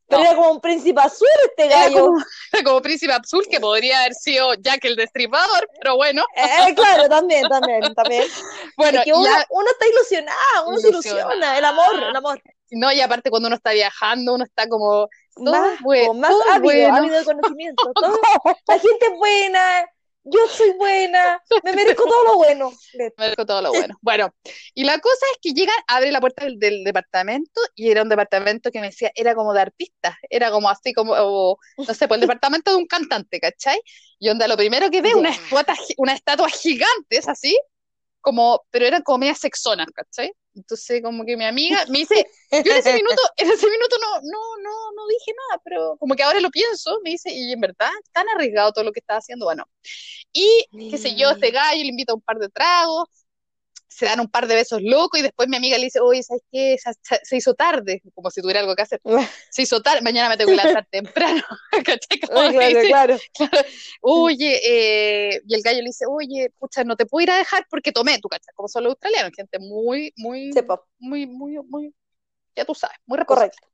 Pero 0.07 0.21
No. 0.21 0.27
era 0.29 0.35
como 0.35 0.51
un 0.51 0.61
príncipe 0.61 1.01
azul 1.01 1.27
este 1.49 1.65
era 1.65 1.79
gallo. 1.85 2.05
como, 2.05 2.17
era 2.53 2.63
como 2.63 2.81
príncipe 2.81 3.13
azul, 3.13 3.45
que 3.49 3.59
podría 3.59 3.99
haber 4.01 4.13
sido 4.13 4.53
Jack 4.55 4.85
el 4.85 4.95
Destripador, 4.95 5.67
pero 5.81 5.95
bueno, 5.95 6.23
Eh, 6.35 6.73
claro, 6.75 7.09
también, 7.09 7.47
también, 7.49 7.81
también. 7.95 8.23
bueno, 8.77 8.99
Es 8.99 9.05
que 9.05 9.13
uno, 9.13 9.29
uno 9.49 9.67
está 9.71 9.87
ilusionado, 9.87 10.67
uno 10.67 10.77
se 10.77 10.89
ilusiona, 10.89 11.57
el 11.57 11.65
amor, 11.65 11.95
el 12.09 12.15
amor. 12.15 12.41
no, 12.71 12.91
y 12.91 13.01
aparte 13.01 13.29
cuando 13.29 13.47
uno 13.47 13.55
está 13.55 13.71
viajando, 13.71 14.33
uno 14.35 14.43
está 14.43 14.67
como, 14.69 15.07
todo 15.35 15.51
Más, 15.51 15.79
bueno, 15.81 16.13
más 16.13 16.31
todo 16.31 16.43
ávido, 16.51 16.61
bueno. 16.63 16.95
ávido 16.97 17.15
de 17.17 17.23
conocimiento. 17.25 17.91
todo- 17.95 18.19
la 18.67 18.79
gente 18.79 19.05
es 19.05 19.17
buena, 19.17 19.85
yo 20.25 20.39
soy 20.49 20.71
buena, 20.71 21.41
me 21.63 21.73
merezco 21.73 22.05
todo 22.05 22.23
lo 22.23 22.37
bueno. 22.37 22.71
me 22.97 23.11
merezco 23.17 23.45
todo 23.45 23.61
lo 23.61 23.69
bueno. 23.69 23.95
Bueno, 24.01 24.33
y 24.73 24.83
la 24.83 24.99
cosa 24.99 25.25
es 25.33 25.39
que 25.41 25.53
llegan, 25.53 25.75
abre 25.87 26.11
la 26.11 26.19
puerta 26.19 26.45
del, 26.45 26.57
del 26.57 26.83
departamento 26.83 27.61
y 27.75 27.91
era 27.91 28.01
un 28.01 28.09
departamento 28.09 28.71
que 28.71 28.81
me 28.81 28.87
decía, 28.87 29.11
era 29.15 29.35
como 29.35 29.53
de 29.53 29.61
artistas, 29.61 30.15
era 30.29 30.49
como 30.49 30.69
así 30.69 30.93
como, 30.93 31.13
o, 31.15 31.57
no 31.77 31.93
sé, 31.93 32.07
pues 32.07 32.17
el 32.17 32.21
departamento 32.21 32.71
de 32.71 32.77
un 32.77 32.87
cantante, 32.87 33.39
¿cachai? 33.39 33.79
Y 34.19 34.29
onda, 34.29 34.47
lo 34.47 34.57
primero 34.57 34.89
que 34.89 35.01
ve, 35.01 35.13
una 35.13 35.29
estatua, 35.29 35.75
una 35.97 36.13
estatua 36.13 36.49
gigantes 36.49 37.27
así, 37.27 37.55
como, 38.25 38.65
pero 38.71 38.87
eran 38.87 39.03
como 39.03 39.19
medias 39.19 39.37
sexonas, 39.37 39.85
¿cachai? 39.93 40.33
Entonces, 40.55 40.99
como 41.03 41.23
que 41.23 41.37
mi 41.37 41.45
amiga 41.45 41.85
me 41.89 41.99
dice, 41.99 42.25
yo 42.51 42.71
en 42.71 42.77
ese 42.77 42.93
minuto, 42.93 43.21
en 43.37 43.51
ese 43.51 43.69
minuto 43.69 43.97
no, 44.01 44.15
no, 44.15 44.57
no, 44.63 44.91
no 44.95 45.07
dije 45.07 45.31
nada, 45.47 45.61
pero 45.63 45.95
como 45.99 46.15
que 46.15 46.23
ahora 46.23 46.39
lo 46.39 46.49
pienso, 46.49 46.99
me 47.03 47.11
dice, 47.11 47.31
y 47.31 47.51
en 47.51 47.61
verdad, 47.61 47.91
tan 48.13 48.27
arriesgado 48.29 48.71
todo 48.71 48.83
lo 48.83 48.91
que 48.91 48.99
estaba 48.99 49.19
haciendo, 49.19 49.45
bueno. 49.45 49.65
Y, 50.33 50.65
qué 50.89 50.97
sé 50.97 51.13
yo, 51.13 51.29
este 51.29 51.51
gallo 51.51 51.83
le 51.83 51.89
invita 51.89 52.13
a 52.13 52.15
un 52.15 52.21
par 52.21 52.39
de 52.39 52.49
tragos, 52.49 53.09
se 53.95 54.05
dan 54.05 54.19
un 54.19 54.27
par 54.27 54.45
de 54.45 54.55
besos 54.55 54.81
locos 54.81 55.17
y 55.17 55.23
después 55.23 55.47
mi 55.47 55.55
amiga 55.55 55.77
le 55.77 55.85
dice, 55.85 56.01
oye, 56.01 56.21
¿sabes 56.21 56.43
qué? 56.51 56.75
Se, 57.23 57.37
hizo 57.37 57.53
tarde, 57.53 58.01
como 58.13 58.29
si 58.29 58.41
tuviera 58.41 58.59
algo 58.59 58.75
que 58.75 58.81
hacer. 58.81 58.99
Se 59.49 59.61
hizo 59.61 59.81
tarde, 59.81 60.01
mañana 60.01 60.27
me 60.27 60.35
tengo 60.35 60.51
que 60.51 60.57
levantar 60.57 60.85
temprano, 60.91 61.41
¿cachai? 61.85 62.19
Claro, 62.19 62.51
dice, 62.51 62.87
claro. 62.87 63.17
oye, 64.01 64.59
eh, 64.65 65.41
y 65.47 65.55
el 65.55 65.61
gallo 65.61 65.79
le 65.79 65.85
dice, 65.85 66.05
oye, 66.09 66.51
pucha, 66.59 66.83
no 66.83 66.97
te 66.97 67.05
puedo 67.05 67.23
ir 67.23 67.31
a 67.31 67.37
dejar 67.37 67.65
porque 67.69 67.93
tomé, 67.93 68.19
tú 68.19 68.27
cachai, 68.27 68.53
como 68.53 68.67
son 68.67 68.83
los 68.83 68.91
australianos, 68.91 69.31
gente 69.33 69.59
muy, 69.59 70.13
muy, 70.17 70.51
muy, 70.99 71.25
muy, 71.25 71.57
muy, 71.63 71.93
ya 72.53 72.65
tú 72.65 72.75
sabes, 72.75 72.97
muy. 73.05 73.17
Correcto. 73.25 73.65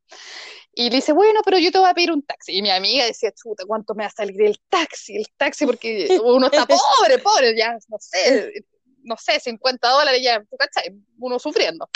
Y 0.73 0.89
le 0.89 0.97
dice, 0.97 1.13
bueno, 1.13 1.41
pero 1.43 1.57
yo 1.57 1.71
te 1.71 1.79
voy 1.79 1.89
a 1.89 1.93
pedir 1.95 2.11
un 2.11 2.21
taxi. 2.21 2.55
Y 2.57 2.61
mi 2.61 2.69
amiga 2.69 3.05
decía, 3.05 3.31
chuta, 3.31 3.65
¿cuánto 3.65 3.95
me 3.95 4.03
va 4.03 4.07
a 4.07 4.11
salir 4.11 4.41
el 4.41 4.59
taxi? 4.69 5.17
El 5.17 5.25
taxi, 5.35 5.65
porque 5.65 6.19
uno 6.23 6.45
está 6.45 6.65
pobre, 6.67 7.17
pobre, 7.17 7.57
ya, 7.57 7.73
no 7.89 7.97
sé, 7.99 8.63
no 9.03 9.15
sé, 9.17 9.39
50 9.39 9.87
dólares 9.89 10.21
ya, 10.23 10.41
¿tú 10.49 10.57
cachai? 10.57 10.93
Uno 11.19 11.39
sufriendo. 11.39 11.89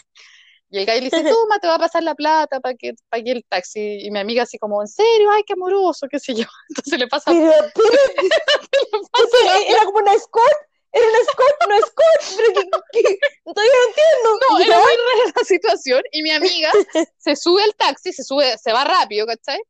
Y 0.69 0.79
el 0.79 0.85
gallo 0.85 0.99
le 1.01 1.05
dice, 1.05 1.23
toma, 1.29 1.59
te 1.59 1.67
va 1.67 1.75
a 1.75 1.79
pasar 1.79 2.03
la 2.03 2.15
plata 2.15 2.59
para 2.59 2.75
que 2.75 2.93
pague 3.09 3.31
el 3.31 3.45
taxi. 3.47 3.99
Y 4.01 4.11
mi 4.11 4.19
amiga 4.19 4.43
así 4.43 4.57
como, 4.57 4.81
¿en 4.81 4.87
serio? 4.87 5.29
Ay, 5.31 5.43
qué 5.45 5.53
amoroso, 5.53 6.07
qué 6.09 6.19
sé 6.19 6.33
yo. 6.33 6.45
Entonces 6.69 6.99
le 6.99 7.07
pasa... 7.07 7.31
Pero, 7.31 7.51
pero, 7.75 7.91
le 7.91 8.99
pasa 9.11 9.23
eso 9.23 9.45
la- 9.45 9.61
era 9.67 9.85
como 9.85 9.99
una 9.99 10.13
escort, 10.13 10.57
era 10.91 11.05
una 11.07 11.19
escort, 11.19 11.55
no 11.69 11.75
escort, 11.75 12.21
pero 12.37 12.81
que, 12.91 13.01
que- 13.03 13.19
todavía 13.43 13.71
no 13.73 13.89
entiendo. 13.89 14.39
No, 14.49 14.59
era 14.59 14.79
muy 14.79 14.91
rara 14.95 15.33
la 15.35 15.43
situación. 15.45 16.01
Y 16.11 16.23
mi 16.23 16.31
amiga 16.31 16.71
se 17.17 17.35
sube 17.35 17.61
al 17.63 17.75
taxi, 17.75 18.11
se 18.11 18.23
sube, 18.23 18.57
se 18.57 18.73
va 18.73 18.83
rápido, 18.83 19.27
¿cachai? 19.27 19.61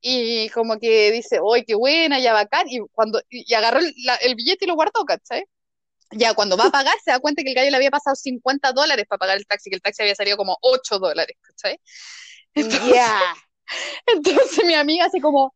Y 0.00 0.48
como 0.48 0.78
que 0.80 1.12
dice, 1.12 1.38
¡ay, 1.54 1.64
qué 1.64 1.76
buena, 1.76 2.18
ya 2.18 2.32
bacán! 2.32 2.66
Y, 2.68 2.80
cuando, 2.92 3.20
y 3.30 3.44
y 3.50 3.54
agarró 3.54 3.78
el, 3.78 3.94
la- 4.04 4.16
el 4.16 4.34
billete 4.34 4.64
y 4.64 4.68
lo 4.68 4.74
guardó, 4.74 5.04
¿cachai? 5.06 5.44
Ya 6.12 6.34
cuando 6.34 6.56
va 6.56 6.66
a 6.66 6.70
pagar, 6.70 6.94
se 7.04 7.10
da 7.10 7.20
cuenta 7.20 7.42
que 7.42 7.50
el 7.50 7.54
gallo 7.54 7.70
le 7.70 7.76
había 7.76 7.90
pasado 7.90 8.14
50 8.14 8.72
dólares 8.72 9.06
para 9.08 9.18
pagar 9.18 9.38
el 9.38 9.46
taxi, 9.46 9.70
que 9.70 9.76
el 9.76 9.82
taxi 9.82 10.02
había 10.02 10.14
salido 10.14 10.36
como 10.36 10.56
8 10.60 10.98
dólares, 10.98 11.36
¿cachai? 11.40 11.80
Entonces, 12.54 12.94
Ya. 12.94 13.34
entonces 14.06 14.64
mi 14.64 14.74
amiga 14.74 15.06
así 15.06 15.20
como, 15.20 15.54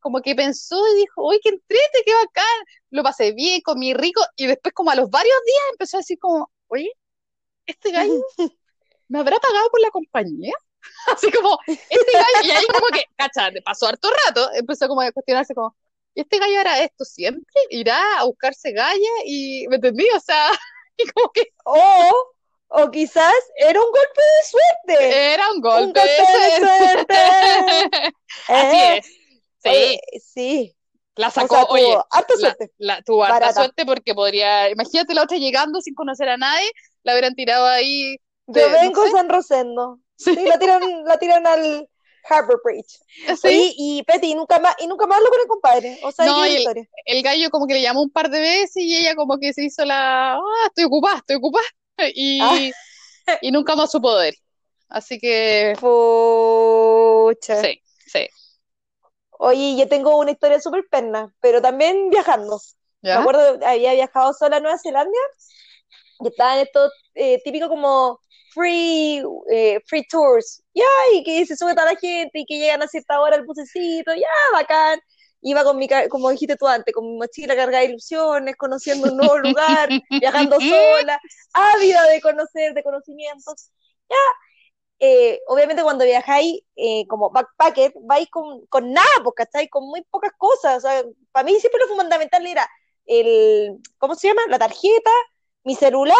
como 0.00 0.20
que 0.20 0.34
pensó 0.34 0.76
y 0.94 1.00
dijo, 1.00 1.30
¡ay, 1.30 1.40
qué 1.42 1.50
entrete, 1.50 2.02
qué 2.04 2.14
bacán! 2.14 2.64
Lo 2.90 3.02
pasé 3.02 3.32
bien, 3.32 3.60
comí 3.62 3.94
rico, 3.94 4.22
y 4.36 4.46
después 4.46 4.72
como 4.74 4.90
a 4.90 4.94
los 4.94 5.10
varios 5.10 5.36
días 5.44 5.64
empezó 5.72 5.96
a 5.96 6.00
decir 6.00 6.18
como, 6.18 6.50
oye, 6.68 6.92
este 7.66 7.90
gallo 7.90 8.12
¿me 9.08 9.18
habrá 9.18 9.38
pagado 9.38 9.68
por 9.70 9.80
la 9.80 9.90
compañía? 9.90 10.54
Así 11.14 11.30
como, 11.32 11.58
este 11.66 12.12
gallo, 12.12 12.44
y 12.44 12.50
ahí 12.50 12.64
como 12.66 12.86
que, 12.92 13.04
cacha, 13.16 13.50
pasó 13.64 13.88
harto 13.88 14.08
rato, 14.26 14.50
empezó 14.54 14.86
como 14.86 15.00
a 15.00 15.10
cuestionarse 15.10 15.54
como, 15.54 15.74
¿y 16.14 16.20
este 16.22 16.38
gallo 16.38 16.60
hará 16.60 16.82
esto 16.82 17.04
siempre? 17.04 17.44
¿Irá 17.70 17.98
a 18.18 18.24
buscarse 18.24 18.72
galla? 18.72 19.08
Y, 19.24 19.66
¿me 19.68 19.76
entendí? 19.76 20.06
O 20.16 20.20
sea, 20.20 20.48
y 20.98 21.06
como 21.10 21.30
que 21.32 21.52
O, 21.64 22.12
o 22.68 22.90
quizás 22.90 23.34
era 23.56 23.80
un 23.80 23.86
golpe 23.86 24.22
de 24.22 24.48
suerte. 24.50 25.32
era 25.34 25.48
un 25.50 25.56
un 25.56 25.60
golpe 25.62 26.00
golpe 26.00 26.38
de 26.38 26.58
suerte. 26.58 27.14
Así 28.48 28.76
Eh, 28.76 28.98
es. 28.98 29.06
Sí, 29.60 29.68
oye, 29.70 30.00
sí. 30.22 30.76
la 31.16 31.28
O 31.28 31.30
sacó, 31.30 31.54
sea, 31.56 31.64
tuvo 31.64 31.74
oye, 31.74 31.98
harta 32.10 32.34
la, 32.34 32.40
suerte. 32.40 32.70
la- 32.78 33.02
tuvo 33.02 33.24
harta 33.24 33.52
suerte 33.52 33.84
porque 33.86 34.14
podría, 34.14 34.70
imagínate 34.70 35.14
la 35.14 35.22
otra 35.24 35.36
llegando 35.36 35.80
sin 35.80 35.94
conocer 35.94 36.28
a 36.28 36.36
nadie, 36.36 36.70
la 37.02 37.12
hubieran 37.12 37.34
tirado 37.34 37.66
ahí. 37.66 38.16
de- 38.46 38.60
Yo 38.60 38.68
no 38.70 38.80
vengo 38.80 39.04
sé. 39.04 39.10
San 39.12 39.28
Rosendo. 39.28 39.98
Sí. 40.16 40.34
Sí, 40.34 40.44
la 40.46 40.58
tiran, 40.58 41.04
la 41.04 41.18
tiran 41.18 41.46
al 41.46 41.88
Harbor 42.28 42.60
Bridge. 42.64 42.98
Sí. 43.42 43.48
Oye, 43.48 43.74
y 43.76 44.02
Petty, 44.04 44.30
y 44.30 44.34
nunca 44.34 44.58
más, 44.58 44.74
y 44.78 44.86
nunca 44.86 45.06
más 45.06 45.20
lo 45.20 45.28
con 45.30 45.40
el 45.40 45.46
compadre. 45.46 45.98
O 46.02 46.12
sea, 46.12 46.26
No, 46.26 46.42
¿qué 46.42 46.48
y 46.50 46.52
el- 46.54 46.58
historia? 46.60 46.88
el 47.06 47.22
gallo 47.22 47.50
como 47.50 47.66
que 47.66 47.74
le 47.74 47.82
llamó 47.82 48.02
un 48.02 48.10
par 48.10 48.30
de 48.30 48.40
veces 48.40 48.76
y 48.76 48.96
ella 48.96 49.14
como 49.14 49.38
que 49.38 49.52
se 49.52 49.64
hizo 49.64 49.84
la, 49.84 50.34
ah, 50.36 50.66
estoy 50.66 50.84
ocupada, 50.84 51.16
estoy 51.18 51.36
ocupada, 51.36 51.64
y, 52.14 52.72
Ah. 53.26 53.38
y 53.42 53.50
nunca 53.52 53.76
más 53.76 53.90
supo 53.90 54.16
de 54.16 54.30
él. 54.30 54.36
Así 54.88 55.18
que, 55.18 55.74
Pucha. 55.80 57.60
sí, 57.62 57.82
sí. 58.06 58.26
Oye, 59.40 59.76
yo 59.76 59.88
tengo 59.88 60.16
una 60.16 60.30
historia 60.32 60.60
súper 60.60 60.84
perna, 60.90 61.32
pero 61.40 61.60
también 61.62 62.10
viajando. 62.10 62.60
Me 63.02 63.12
acuerdo, 63.12 63.58
había 63.64 63.92
viajado 63.94 64.32
sola 64.32 64.56
a 64.56 64.60
Nueva 64.60 64.78
Zelanda 64.78 65.16
y 66.20 66.28
estaba 66.28 66.56
en 66.56 66.66
estos 66.66 66.92
eh, 67.14 67.40
típico 67.44 67.68
como 67.68 68.20
free, 68.58 69.22
eh, 69.50 69.80
free 69.86 70.04
tours. 70.10 70.62
Ya, 70.74 70.84
y 71.14 71.22
que 71.24 71.46
se 71.46 71.56
sube 71.56 71.74
toda 71.74 71.92
la 71.92 71.98
gente 71.98 72.40
y 72.40 72.46
que 72.46 72.58
llegan 72.58 72.82
a 72.82 72.88
cierta 72.88 73.20
hora 73.20 73.36
el 73.36 73.44
bucecito, 73.46 74.14
ya, 74.14 74.28
bacán. 74.52 75.00
Iba 75.40 75.62
con 75.62 75.78
mi, 75.78 75.88
como 76.08 76.30
dijiste 76.30 76.56
tú 76.56 76.66
antes, 76.66 76.92
con 76.92 77.06
mi 77.06 77.16
mochila 77.16 77.54
cargada 77.54 77.80
de 77.84 77.90
ilusiones, 77.90 78.56
conociendo 78.56 79.08
un 79.10 79.16
nuevo 79.16 79.38
lugar, 79.38 79.88
viajando 80.10 80.58
sola, 80.60 81.20
ávida 81.52 82.04
de 82.08 82.20
conocer, 82.20 82.74
de 82.74 82.82
conocimientos. 82.82 83.70
Ya, 84.10 84.16
eh, 85.00 85.40
obviamente 85.46 85.82
cuando 85.82 86.04
viajáis 86.04 86.60
eh, 86.76 87.06
como 87.06 87.30
backpacker, 87.30 87.92
vais 88.02 88.28
con, 88.30 88.66
con 88.66 88.92
nada, 88.92 89.06
pues, 89.22 89.34
¿cachai? 89.36 89.68
Con 89.68 89.86
muy 89.86 90.02
pocas 90.10 90.32
cosas. 90.36 90.78
O 90.78 90.80
sea, 90.88 91.04
para 91.32 91.44
mí 91.44 91.58
siempre 91.60 91.80
lo 91.80 91.88
fundamental 91.96 92.44
era 92.46 92.68
el, 93.06 93.78
¿cómo 93.98 94.16
se 94.16 94.28
llama? 94.28 94.42
La 94.48 94.58
tarjeta, 94.58 95.10
mi 95.62 95.76
celular 95.76 96.16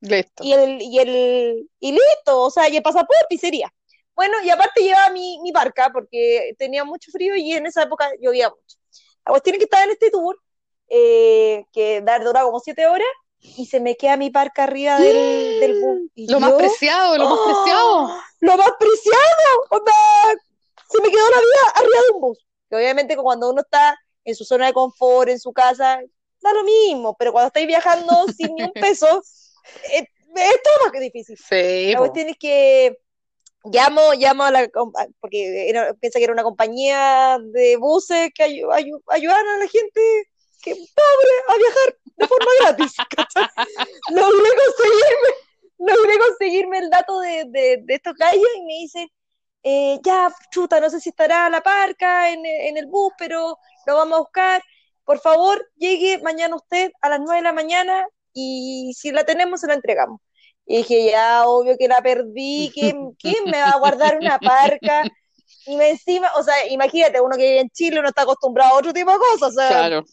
Listo. 0.00 0.44
y 0.44 0.52
el, 0.52 0.82
y 0.82 0.98
el, 0.98 1.70
y 1.80 1.92
listo, 1.92 2.42
o 2.42 2.50
sea, 2.50 2.68
y 2.68 2.76
el 2.76 2.82
pasaporte 2.82 3.26
y 3.34 3.38
sería. 3.38 3.72
Bueno, 4.14 4.36
y 4.42 4.50
aparte 4.50 4.82
llevaba 4.82 5.10
mi, 5.10 5.38
mi 5.42 5.52
barca 5.52 5.90
porque 5.92 6.54
tenía 6.58 6.84
mucho 6.84 7.10
frío 7.10 7.36
y 7.36 7.52
en 7.52 7.66
esa 7.66 7.82
época 7.82 8.10
llovía 8.20 8.48
mucho. 8.50 8.76
La 9.24 9.30
cuestión 9.30 9.54
es 9.54 9.58
que 9.58 9.64
estaba 9.64 9.84
en 9.84 9.90
este 9.90 10.10
tour, 10.10 10.40
eh, 10.88 11.64
que 11.72 12.00
dar 12.00 12.24
dura 12.24 12.42
como 12.42 12.60
siete 12.60 12.86
horas, 12.86 13.08
y 13.40 13.66
se 13.66 13.80
me 13.80 13.96
queda 13.96 14.16
mi 14.16 14.30
barca 14.30 14.64
arriba 14.64 14.98
del, 14.98 15.60
del 15.60 15.80
bus. 15.80 16.10
Y 16.14 16.30
Lo 16.30 16.40
más 16.40 16.50
yo, 16.50 16.58
preciado, 16.58 17.16
lo 17.16 17.28
más 17.28 17.38
¡oh! 17.38 17.44
preciado. 17.44 18.08
lo 18.40 18.56
más 18.56 18.70
preciado, 18.78 19.66
onda, 19.70 19.92
se 20.90 21.00
me 21.00 21.10
quedó 21.10 21.30
la 21.30 21.38
vida 21.38 21.72
arriba 21.74 22.00
de 22.08 22.14
un 22.14 22.20
bus. 22.20 22.46
Que 22.70 22.76
obviamente 22.76 23.16
cuando 23.16 23.50
uno 23.50 23.60
está 23.60 23.98
en 24.24 24.34
su 24.34 24.44
zona 24.44 24.66
de 24.66 24.72
confort, 24.72 25.28
en 25.28 25.38
su 25.38 25.52
casa, 25.52 26.00
da 26.40 26.52
lo 26.52 26.64
mismo, 26.64 27.16
pero 27.18 27.32
cuando 27.32 27.48
estáis 27.48 27.66
viajando 27.66 28.26
sin 28.36 28.54
ni 28.54 28.64
un 28.64 28.72
peso, 28.72 29.22
eh, 29.92 30.08
es 30.36 30.62
todo 30.62 30.84
más 30.84 30.92
que 30.92 31.00
difícil. 31.00 31.36
Sí, 31.38 31.92
La 31.92 31.98
cuestión 31.98 32.28
es 32.28 32.36
que 32.38 32.98
llamo, 33.64 34.12
llamo 34.14 34.44
a 34.44 34.50
la, 34.50 34.68
porque 35.20 35.68
era, 35.68 35.94
piensa 35.94 36.18
que 36.18 36.24
era 36.24 36.32
una 36.32 36.42
compañía 36.42 37.38
de 37.42 37.76
buses 37.76 38.30
que 38.34 38.44
ayu- 38.44 38.70
ayu- 38.72 39.02
ayudaban 39.08 39.46
a 39.46 39.58
la 39.58 39.68
gente 39.68 40.28
que 40.62 40.72
pobre 40.74 41.32
a 41.48 41.56
viajar 41.56 41.98
de 42.16 42.26
forma 42.28 42.46
gratis. 42.60 42.92
¿cachai? 43.16 43.46
logré 44.10 44.50
conseguirme, 44.64 45.28
logré 45.78 46.18
conseguirme 46.18 46.78
el 46.78 46.90
dato 46.90 47.20
de, 47.20 47.44
de, 47.48 47.78
de 47.82 47.94
estos 47.94 48.14
gallos 48.14 48.48
y 48.56 48.62
me 48.62 48.74
dice, 48.74 49.08
eh, 49.62 49.98
ya, 50.02 50.32
chuta, 50.50 50.80
no 50.80 50.90
sé 50.90 51.00
si 51.00 51.08
estará 51.10 51.48
la 51.50 51.60
parca 51.62 52.30
en, 52.30 52.44
en 52.46 52.76
el 52.76 52.86
bus, 52.86 53.12
pero 53.18 53.58
lo 53.86 53.94
vamos 53.96 54.16
a 54.16 54.20
buscar. 54.20 54.62
Por 55.04 55.20
favor, 55.20 55.70
llegue 55.76 56.18
mañana 56.18 56.56
usted 56.56 56.90
a 57.00 57.08
las 57.08 57.20
9 57.20 57.36
de 57.36 57.42
la 57.42 57.52
mañana 57.52 58.06
y 58.36 58.92
si 58.94 59.10
la 59.12 59.24
tenemos, 59.24 59.60
se 59.60 59.66
la 59.66 59.74
entregamos. 59.74 60.20
Y 60.66 60.78
dije, 60.78 61.10
ya, 61.10 61.46
obvio 61.46 61.76
que 61.78 61.88
la 61.88 62.02
perdí, 62.02 62.70
¿quién, 62.74 63.12
quién 63.14 63.44
me 63.46 63.58
va 63.58 63.70
a 63.70 63.78
guardar 63.78 64.18
una 64.20 64.38
parca? 64.38 65.04
Y 65.64 65.76
me 65.76 65.90
encima, 65.90 66.28
o 66.36 66.42
sea, 66.42 66.54
imagínate, 66.68 67.20
uno 67.20 67.36
que 67.36 67.44
vive 67.44 67.60
en 67.60 67.70
Chile 67.70 68.02
no 68.02 68.08
está 68.08 68.22
acostumbrado 68.22 68.74
a 68.74 68.78
otro 68.78 68.92
tipo 68.92 69.10
de 69.10 69.18
cosas, 69.18 69.48
o 69.48 69.52
sea, 69.52 69.68
Claro. 69.68 70.04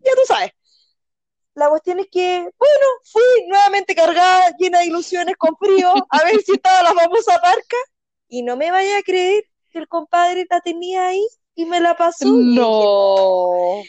ya 0.00 0.12
tú 0.12 0.20
sabes. 0.26 0.50
La 1.54 1.68
cuestión 1.68 2.00
es 2.00 2.08
que, 2.10 2.40
bueno, 2.40 2.86
fui 3.04 3.46
nuevamente 3.46 3.94
cargada, 3.94 4.54
llena 4.58 4.80
de 4.80 4.86
ilusiones, 4.86 5.36
con 5.36 5.56
frío, 5.56 5.92
a 6.10 6.24
ver 6.24 6.40
si 6.42 6.52
estaba 6.52 6.82
la 6.82 6.94
famosa 7.00 7.40
parca, 7.40 7.76
y 8.28 8.42
no 8.42 8.56
me 8.56 8.70
vaya 8.70 8.98
a 8.98 9.02
creer 9.02 9.44
que 9.70 9.78
el 9.78 9.88
compadre 9.88 10.46
la 10.50 10.60
tenía 10.60 11.06
ahí 11.08 11.26
y 11.54 11.64
me 11.64 11.80
la 11.80 11.96
pasó. 11.96 12.26
No. 12.26 13.82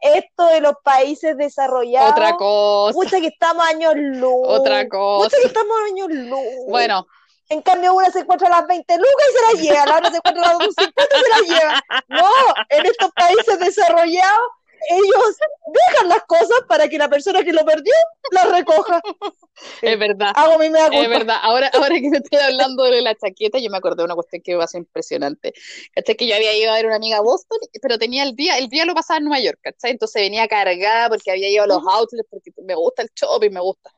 Esto 0.00 0.46
de 0.46 0.60
los 0.60 0.74
países 0.82 1.36
desarrollados, 1.36 2.12
Otra 2.12 2.36
cosa. 2.36 2.94
pucha 2.94 3.20
que 3.20 3.28
estamos 3.28 3.64
años 3.66 3.92
luz. 3.96 4.46
Otra 4.46 4.88
cosa. 4.88 5.28
Pucha 5.28 5.40
que 5.42 5.48
estamos 5.48 5.76
años 5.90 6.08
luz. 6.10 6.40
Bueno, 6.68 7.06
En 7.50 7.62
cambio, 7.62 7.94
una 7.94 8.10
se 8.10 8.20
encuentra 8.20 8.48
a 8.48 8.60
las 8.60 8.66
20 8.66 8.96
lucas 8.96 9.26
y 9.30 9.32
se 9.32 9.42
la 9.56 9.62
lleva, 9.62 9.86
la 9.86 9.96
otra 9.98 10.10
se 10.10 10.16
encuentra 10.18 10.42
a 10.42 10.48
las 10.48 10.58
250 10.58 11.16
y 11.16 11.20
se 11.22 11.28
la 11.54 11.58
lleva. 11.58 11.82
No, 12.08 12.30
en 12.68 12.86
estos 12.86 13.10
países 13.12 13.58
desarrollados, 13.58 14.48
ellos 14.90 15.36
dejan 15.66 16.08
las 16.08 16.22
cosas 16.24 16.60
para 16.68 16.88
que 16.88 16.98
la 16.98 17.08
persona 17.08 17.42
que 17.44 17.52
lo 17.52 17.64
perdió 17.64 17.92
las 18.30 18.50
recoja. 18.50 19.00
es 19.82 19.98
verdad. 19.98 20.32
Hago 20.34 20.58
mi 20.58 20.70
mea 20.70 20.86
Es 20.86 20.90
culpa. 20.92 21.08
verdad, 21.08 21.36
ahora, 21.42 21.70
ahora 21.74 21.94
que 21.96 22.08
me 22.10 22.18
estoy 22.18 22.38
hablando 22.40 22.84
de 22.84 23.02
la 23.02 23.14
chaqueta, 23.14 23.58
yo 23.58 23.70
me 23.70 23.78
acordé 23.78 23.96
de 23.98 24.04
una 24.04 24.14
cuestión 24.14 24.42
que 24.42 24.54
va 24.54 24.64
a 24.64 24.68
ser 24.68 24.80
impresionante. 24.80 25.52
¿Cachai? 25.94 26.16
Que 26.16 26.26
yo 26.26 26.34
había 26.34 26.56
ido 26.56 26.70
a 26.70 26.76
ver 26.76 26.86
una 26.86 26.96
amiga 26.96 27.18
a 27.18 27.22
Boston, 27.22 27.58
pero 27.82 27.98
tenía 27.98 28.22
el 28.22 28.34
día, 28.36 28.58
el 28.58 28.68
día 28.68 28.84
lo 28.84 28.94
pasaba 28.94 29.18
en 29.18 29.24
Nueva 29.24 29.42
York, 29.42 29.58
¿cachai? 29.62 29.92
Entonces 29.92 30.22
venía 30.22 30.46
cargada 30.48 31.08
porque 31.08 31.30
había 31.30 31.48
ido 31.50 31.64
a 31.64 31.66
los 31.66 31.82
outlets, 31.86 32.28
porque 32.30 32.52
me 32.64 32.74
gusta 32.74 33.02
el 33.02 33.10
shopping, 33.14 33.50
me 33.50 33.60
gusta. 33.60 33.90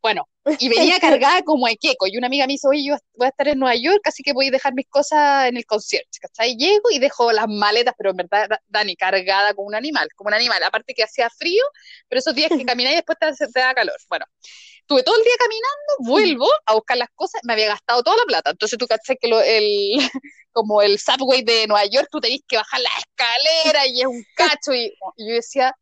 Bueno, 0.00 0.28
y 0.60 0.68
venía 0.68 0.98
cargada 1.00 1.42
como 1.42 1.68
equeco, 1.68 2.06
y 2.06 2.16
una 2.16 2.26
amiga 2.28 2.46
me 2.46 2.54
dice, 2.54 2.68
oye, 2.68 2.84
yo 2.84 2.96
voy 3.14 3.26
a 3.26 3.30
estar 3.30 3.48
en 3.48 3.58
Nueva 3.58 3.76
York, 3.76 4.00
así 4.04 4.22
que 4.22 4.32
voy 4.32 4.48
a 4.48 4.50
dejar 4.50 4.74
mis 4.74 4.88
cosas 4.88 5.48
en 5.48 5.56
el 5.56 5.66
concierto, 5.66 6.10
¿cachai? 6.20 6.56
Llego 6.56 6.90
y 6.90 6.98
dejo 6.98 7.32
las 7.32 7.46
maletas, 7.48 7.94
pero 7.96 8.10
en 8.10 8.16
verdad, 8.16 8.48
Dani, 8.68 8.96
cargada 8.96 9.54
como 9.54 9.68
un 9.68 9.74
animal, 9.74 10.08
como 10.16 10.28
un 10.28 10.34
animal, 10.34 10.62
aparte 10.62 10.94
que 10.94 11.02
hacía 11.02 11.28
frío, 11.30 11.64
pero 12.08 12.20
esos 12.20 12.34
días 12.34 12.50
que 12.50 12.64
caminé 12.66 12.92
y 12.92 12.96
después 12.96 13.18
te, 13.18 13.46
te 13.46 13.60
da 13.60 13.74
calor. 13.74 13.96
Bueno, 14.08 14.24
estuve 14.88 15.02
todo 15.02 15.16
el 15.16 15.24
día 15.24 15.34
caminando, 15.38 16.10
vuelvo 16.10 16.48
a 16.66 16.74
buscar 16.74 16.96
las 16.96 17.10
cosas, 17.14 17.40
me 17.44 17.52
había 17.52 17.68
gastado 17.68 18.02
toda 18.02 18.16
la 18.16 18.24
plata. 18.24 18.50
Entonces 18.50 18.78
tú 18.78 18.86
caché 18.86 19.16
que 19.20 19.28
lo, 19.28 19.40
el, 19.40 19.98
como 20.52 20.80
el 20.82 20.98
subway 20.98 21.42
de 21.42 21.66
Nueva 21.66 21.84
York, 21.86 22.08
tú 22.10 22.20
tenés 22.20 22.40
que 22.46 22.56
bajar 22.56 22.80
la 22.80 22.90
escalera 22.98 23.86
y 23.86 24.00
es 24.00 24.06
un 24.06 24.24
cacho. 24.34 24.72
Y, 24.72 24.94
y 25.16 25.28
yo 25.28 25.34
decía, 25.34 25.74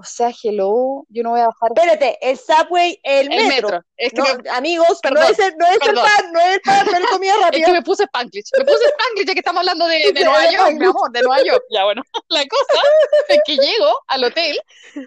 O 0.00 0.04
sea, 0.04 0.32
hello, 0.44 1.04
yo 1.08 1.24
no 1.24 1.30
voy 1.30 1.40
a 1.40 1.46
bajar. 1.46 1.72
Espérate, 1.74 2.18
el 2.20 2.38
subway, 2.38 3.00
el, 3.02 3.32
El 3.32 3.48
metro. 3.48 3.68
metro. 3.68 3.84
Es 3.96 4.12
que, 4.12 4.20
No, 4.20 4.26
me, 4.44 4.50
amigos, 4.50 5.00
Perdón, 5.02 5.24
no 5.24 5.28
es 5.28 5.38
el, 5.40 5.56
no 5.56 5.66
es 5.66 5.72
el 5.72 5.94
pan, 5.96 6.32
no 6.32 6.38
es 6.38 6.54
el 6.54 6.60
pan, 6.60 6.86
no 6.86 6.98
es 6.98 7.06
comida 7.10 7.32
es 7.34 7.40
rápida. 7.40 7.66
que 7.66 7.72
me 7.72 7.82
puse 7.82 8.04
Spanglish. 8.04 8.44
Me 8.56 8.64
puse 8.64 8.84
Spanglish 8.84 9.26
ya 9.26 9.32
que 9.32 9.40
estamos 9.40 9.58
hablando 9.58 9.88
de, 9.88 10.12
Nueva 10.24 10.52
York, 10.52 10.72
mi 10.74 10.86
amor, 10.86 11.10
de 11.10 11.22
Nueva 11.22 11.42
York. 11.42 11.64
Ya 11.70 11.82
bueno, 11.82 12.02
la 12.28 12.46
cosa 12.46 12.80
es 13.28 13.40
que 13.44 13.56
llego 13.56 13.92
al 14.06 14.22
hotel 14.22 14.60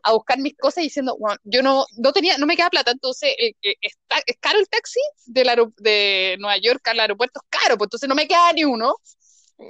a 0.03 0.11
buscar 0.11 0.39
mis 0.39 0.57
cosas 0.57 0.83
diciendo, 0.83 1.15
bueno, 1.17 1.37
yo 1.45 1.61
no, 1.61 1.85
no 1.95 2.11
tenía, 2.11 2.37
no 2.37 2.45
me 2.45 2.57
queda 2.57 2.69
plata, 2.69 2.91
entonces 2.91 3.33
eh, 3.39 3.53
eh, 3.61 3.75
está, 3.79 4.17
es 4.25 4.35
caro 4.41 4.59
el 4.59 4.67
taxi 4.67 4.99
del 5.25 5.47
de 5.77 6.35
Nueva 6.37 6.57
York 6.57 6.85
al 6.89 6.99
aeropuerto, 6.99 7.39
es 7.41 7.61
caro, 7.61 7.77
pues 7.77 7.85
entonces 7.85 8.09
no 8.09 8.15
me 8.15 8.27
queda 8.27 8.51
ni 8.51 8.65
uno. 8.65 8.97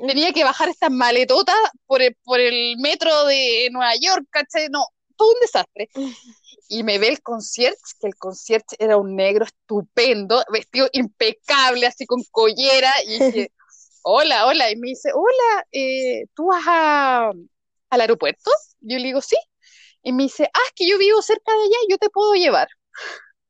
Tenía 0.08 0.34
que 0.34 0.44
bajar 0.44 0.70
estas 0.70 0.90
maletotas 0.90 1.58
por 1.86 2.02
el, 2.02 2.16
por 2.24 2.40
el 2.40 2.78
metro 2.80 3.26
de 3.26 3.70
Nueva 3.72 3.94
York, 3.98 4.26
¿cachai? 4.32 4.68
No, 4.70 4.88
todo 5.22 5.34
un 5.34 5.40
desastre. 5.42 5.90
Y 6.74 6.84
me 6.84 7.00
ve 7.00 7.10
el 7.10 7.22
concierto, 7.22 7.82
que 8.00 8.08
el 8.08 8.16
concierto 8.16 8.78
era 8.80 8.96
un 8.96 9.14
negro 9.14 9.44
estupendo, 9.44 10.42
vestido 10.54 10.88
impecable, 10.94 11.86
así 11.86 12.06
con 12.06 12.24
collera, 12.32 12.94
y 13.06 13.20
dije, 13.20 13.52
hola, 14.04 14.48
hola, 14.48 14.72
y 14.72 14.78
me 14.78 14.88
dice, 14.88 15.10
hola, 15.14 15.66
eh, 15.74 16.28
¿tú 16.34 16.46
vas 16.46 16.64
a, 16.66 17.32
al 17.90 18.02
aeropuerto? 18.02 18.50
Yo 18.80 18.98
le 19.00 19.04
digo, 19.04 19.20
sí. 19.20 19.36
Y 20.02 20.14
me 20.14 20.24
dice, 20.24 20.46
ah, 20.46 20.60
es 20.66 20.72
que 20.74 20.88
yo 20.88 20.98
vivo 20.98 21.22
cerca 21.22 21.52
de 21.52 21.62
allá, 21.62 21.78
yo 21.90 21.98
te 21.98 22.10
puedo 22.10 22.36
llevar. 22.36 22.70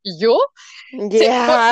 Y 0.03 0.19
yo, 0.19 0.37
se- 1.19 1.25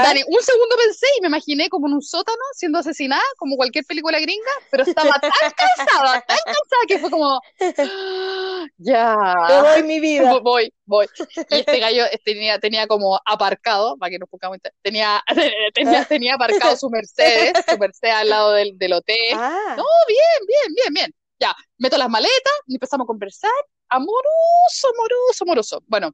Dani, 0.03 0.21
un 0.27 0.41
segundo 0.43 0.75
pensé 0.77 1.07
y 1.17 1.21
me 1.21 1.27
imaginé 1.29 1.67
como 1.69 1.87
en 1.87 1.93
un 1.93 2.01
sótano 2.01 2.37
siendo 2.53 2.77
asesinada, 2.79 3.23
como 3.37 3.55
cualquier 3.55 3.85
película 3.85 4.19
gringa, 4.19 4.51
pero 4.69 4.83
estaba 4.83 5.13
tan 5.19 5.31
cansada, 5.57 6.21
tan 6.21 6.37
cansada 6.45 6.83
que 6.87 6.99
fue 6.99 7.09
como, 7.09 7.39
"Ah, 7.59 8.65
ya, 8.77 9.35
Te 9.47 9.53
doy 9.55 9.83
mi 9.83 9.99
vida. 9.99 10.31
Vo- 10.31 10.41
voy, 10.43 10.73
voy. 10.85 11.07
Y 11.49 11.59
este 11.59 11.79
gallo 11.79 12.03
tenía, 12.23 12.59
tenía 12.59 12.87
como 12.87 13.19
aparcado, 13.25 13.97
para 13.97 14.09
que 14.11 14.19
nos 14.19 14.29
pongamos, 14.29 14.57
en- 14.63 14.71
tenía, 14.81 15.23
tenía, 15.73 16.05
tenía 16.05 16.35
aparcado 16.35 16.75
su 16.77 16.89
Mercedes, 16.89 17.53
su 17.67 17.77
Mercedes 17.77 18.15
al 18.15 18.29
lado 18.29 18.51
del, 18.53 18.77
del 18.77 18.93
hotel. 18.93 19.17
Ah, 19.33 19.73
No, 19.77 19.83
bien, 20.07 20.45
bien, 20.47 20.73
bien, 20.75 20.93
bien. 20.93 21.15
Ya, 21.39 21.55
meto 21.77 21.97
las 21.97 22.09
maletas 22.09 22.53
y 22.67 22.75
empezamos 22.75 23.05
a 23.05 23.07
conversar. 23.07 23.51
Amoroso, 23.87 24.87
amoroso, 24.93 25.43
amoroso. 25.45 25.83
Bueno, 25.87 26.11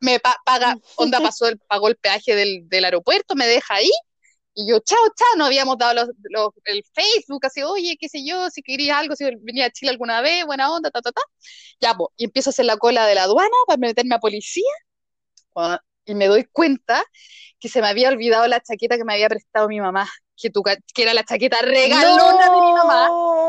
me 0.00 0.20
pa- 0.20 0.38
paga, 0.44 0.76
onda 0.96 1.20
pasó 1.20 1.48
el, 1.48 1.58
pagó 1.60 1.88
el 1.88 1.96
peaje 1.96 2.34
del, 2.34 2.68
del 2.68 2.84
aeropuerto, 2.84 3.34
me 3.34 3.46
deja 3.46 3.74
ahí. 3.74 3.90
Y 4.54 4.68
yo, 4.68 4.80
chao, 4.80 4.98
chao, 5.16 5.36
nos 5.38 5.46
habíamos 5.48 5.78
dado 5.78 5.94
los, 5.94 6.08
los- 6.30 6.50
el 6.64 6.84
Facebook, 6.94 7.46
así, 7.46 7.62
oye, 7.62 7.96
qué 8.00 8.08
sé 8.08 8.24
yo, 8.26 8.50
si 8.50 8.62
quería 8.62 8.98
algo, 8.98 9.16
si 9.16 9.24
venía 9.42 9.66
a 9.66 9.70
Chile 9.70 9.90
alguna 9.92 10.20
vez, 10.20 10.44
buena 10.46 10.72
onda, 10.72 10.90
ta, 10.90 11.00
ta, 11.02 11.12
ta. 11.12 11.22
Ya, 11.80 11.94
pues, 11.94 12.10
y 12.16 12.24
empiezo 12.26 12.50
a 12.50 12.52
hacer 12.52 12.66
la 12.66 12.76
cola 12.78 13.06
de 13.06 13.14
la 13.16 13.24
aduana 13.24 13.50
para 13.66 13.78
meterme 13.78 14.14
a 14.16 14.20
policía. 14.20 14.64
Bueno, 15.54 15.78
y 16.04 16.14
me 16.14 16.26
doy 16.28 16.44
cuenta 16.44 17.02
que 17.60 17.68
se 17.68 17.80
me 17.82 17.88
había 17.88 18.08
olvidado 18.10 18.46
la 18.48 18.60
chaqueta 18.60 18.96
que 18.98 19.04
me 19.04 19.14
había 19.14 19.28
prestado 19.28 19.68
mi 19.68 19.80
mamá, 19.80 20.08
que, 20.40 20.50
tu, 20.50 20.62
ca- 20.62 20.76
que 20.94 21.02
era 21.02 21.14
la 21.14 21.24
chaqueta 21.24 21.58
regalona 21.62 22.44
de 22.44 22.60
mi 22.60 22.72
mamá. 22.72 23.08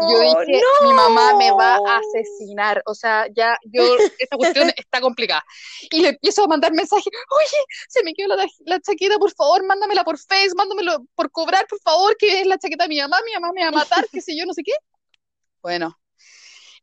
Yo 0.10 0.19
dije, 0.19 0.62
no. 0.62 0.88
mi 0.88 0.93
mamá 0.93 1.36
me 1.36 1.51
va 1.51 1.75
a 1.75 2.00
asesinar. 2.00 2.81
O 2.86 2.96
sea, 2.96 3.27
ya 3.36 3.58
yo, 3.65 3.84
esta 4.17 4.38
cuestión 4.38 4.69
está 4.75 5.00
complicada. 5.01 5.43
Y 5.91 6.01
le 6.01 6.10
empiezo 6.10 6.43
a 6.43 6.48
mandar 6.48 6.72
mensajes, 6.74 7.05
oye, 7.05 7.63
se 7.88 8.03
me 8.03 8.13
quedó 8.13 8.36
la, 8.36 8.48
la 8.65 8.79
chaqueta, 8.79 9.17
por 9.17 9.31
favor, 9.34 9.63
mándamela 9.65 10.03
por 10.03 10.17
Facebook, 10.17 10.58
mándamelo 10.58 11.05
por 11.15 11.31
cobrar, 11.31 11.67
por 11.67 11.79
favor, 11.81 12.15
que 12.17 12.41
es 12.41 12.48
la 12.48 12.58
chaqueta 12.58 12.86
de 12.86 12.89
mi 12.89 13.00
mamá, 13.00 13.17
mi 13.25 13.34
mamá 13.34 13.51
me 13.53 13.62
va 13.63 13.69
a 13.69 13.72
matar, 13.72 14.08
qué 14.12 14.22
sé 14.22 14.36
yo, 14.38 14.46
no 14.46 14.53
sé 14.53 14.63
qué. 14.63 14.74
Bueno, 15.62 15.96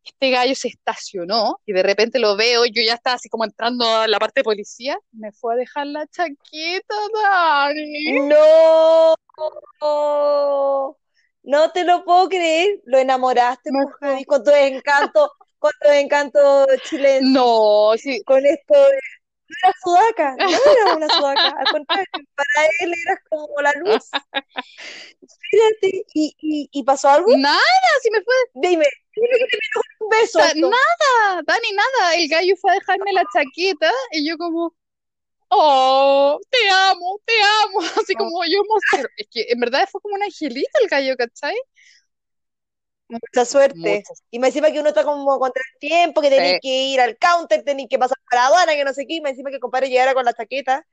este 0.07 0.31
gallo 0.31 0.55
se 0.55 0.69
estacionó 0.69 1.61
y 1.67 1.73
de 1.73 1.83
repente 1.83 2.19
lo 2.19 2.37
veo, 2.37 2.65
yo 2.67 2.83
ya 2.83 2.95
estaba 2.95 3.17
así 3.17 3.29
como 3.29 3.45
entrando 3.45 3.85
a 3.87 4.09
la 4.09 4.19
parte 4.19 4.41
de 4.41 4.45
policía, 4.45 4.99
me 5.13 5.33
fue 5.33 5.55
a 5.55 5.57
dejar 5.57 5.87
la 5.87 6.07
chaqueta, 6.07 6.95
Dani. 7.23 8.21
No, 8.29 9.15
no 11.43 11.71
te 11.73 11.85
lo 11.85 12.05
puedo 12.05 12.29
creer. 12.29 12.81
Lo 12.85 12.99
enamoraste, 12.99 13.71
Javi, 14.01 14.25
con 14.25 14.43
tu 14.43 14.51
encanto, 14.51 15.33
con 15.59 15.73
tu 15.81 15.89
encanto 15.91 16.67
chileno, 16.85 17.29
No, 17.29 17.93
sí, 17.97 18.23
con 18.25 18.45
esto 18.45 18.75
de... 18.75 18.99
Era 19.63 19.73
sudaca, 19.81 20.37
no 20.37 20.49
era 20.49 20.97
una 20.97 21.09
sudaca, 21.09 21.55
al 21.57 21.67
contrario, 21.71 22.07
para 22.35 22.67
él 22.81 22.93
eras 23.07 23.19
como 23.31 23.61
la 23.63 23.73
luz. 23.75 24.11
Fíjate, 25.51 26.05
¿y, 26.15 26.37
y, 26.41 26.69
y 26.73 26.83
pasó 26.83 27.11
algo? 27.11 27.29
nada, 27.37 27.61
sí 28.03 28.11
me 28.11 28.23
fue 28.23 28.35
Dime, 28.55 28.87
que 29.17 29.59
un 30.01 30.09
beso. 30.11 30.39
Nada, 30.41 31.43
Dani, 31.47 31.69
nada. 31.73 32.15
El 32.17 32.29
gallo 32.29 32.55
fue 32.61 32.71
a 32.73 32.75
dejarme 32.75 33.13
la 33.13 33.25
chaqueta 33.33 33.91
y 34.13 34.29
yo 34.29 34.37
como, 34.39 34.75
oh, 35.49 36.39
te 36.51 36.69
amo, 36.71 37.21
te 37.25 37.33
amo. 37.65 37.79
Así 38.07 38.15
como 38.15 38.45
yo 38.45 38.61
emociono. 38.65 39.09
Es 39.17 39.27
que 39.31 39.47
en 39.49 39.61
verdad 39.61 39.89
fue 39.91 40.01
como 40.01 40.15
un 40.17 40.23
angelito 40.23 40.71
el 40.83 40.89
gallo, 40.89 41.17
¿cachai? 41.17 41.57
Mucha 43.09 43.45
suerte. 43.45 44.03
Y 44.33 44.39
me 44.41 44.49
encima 44.49 44.73
que 44.73 44.81
uno 44.81 44.89
está 44.89 45.05
como 45.05 45.39
contra 45.39 45.63
el 45.75 45.79
tiempo, 45.79 46.21
que 46.21 46.29
tenéis 46.29 46.55
Sí. 46.55 46.61
que 46.61 46.69
ir 46.89 47.01
al 47.01 47.17
counter, 47.19 47.63
tenéis 47.63 47.89
que 47.89 47.99
pasar 47.99 48.19
por 48.29 48.37
la 48.37 48.47
aduana, 48.47 48.75
que 48.75 48.85
no 48.85 48.93
sé 48.93 49.07
qué, 49.07 49.15
y 49.15 49.21
me 49.21 49.31
encima 49.31 49.51
que 49.51 49.61
compadre 49.61 49.89
llegara 49.89 50.13
con 50.13 50.25
la 50.25 50.33
chaqueta, 50.35 50.85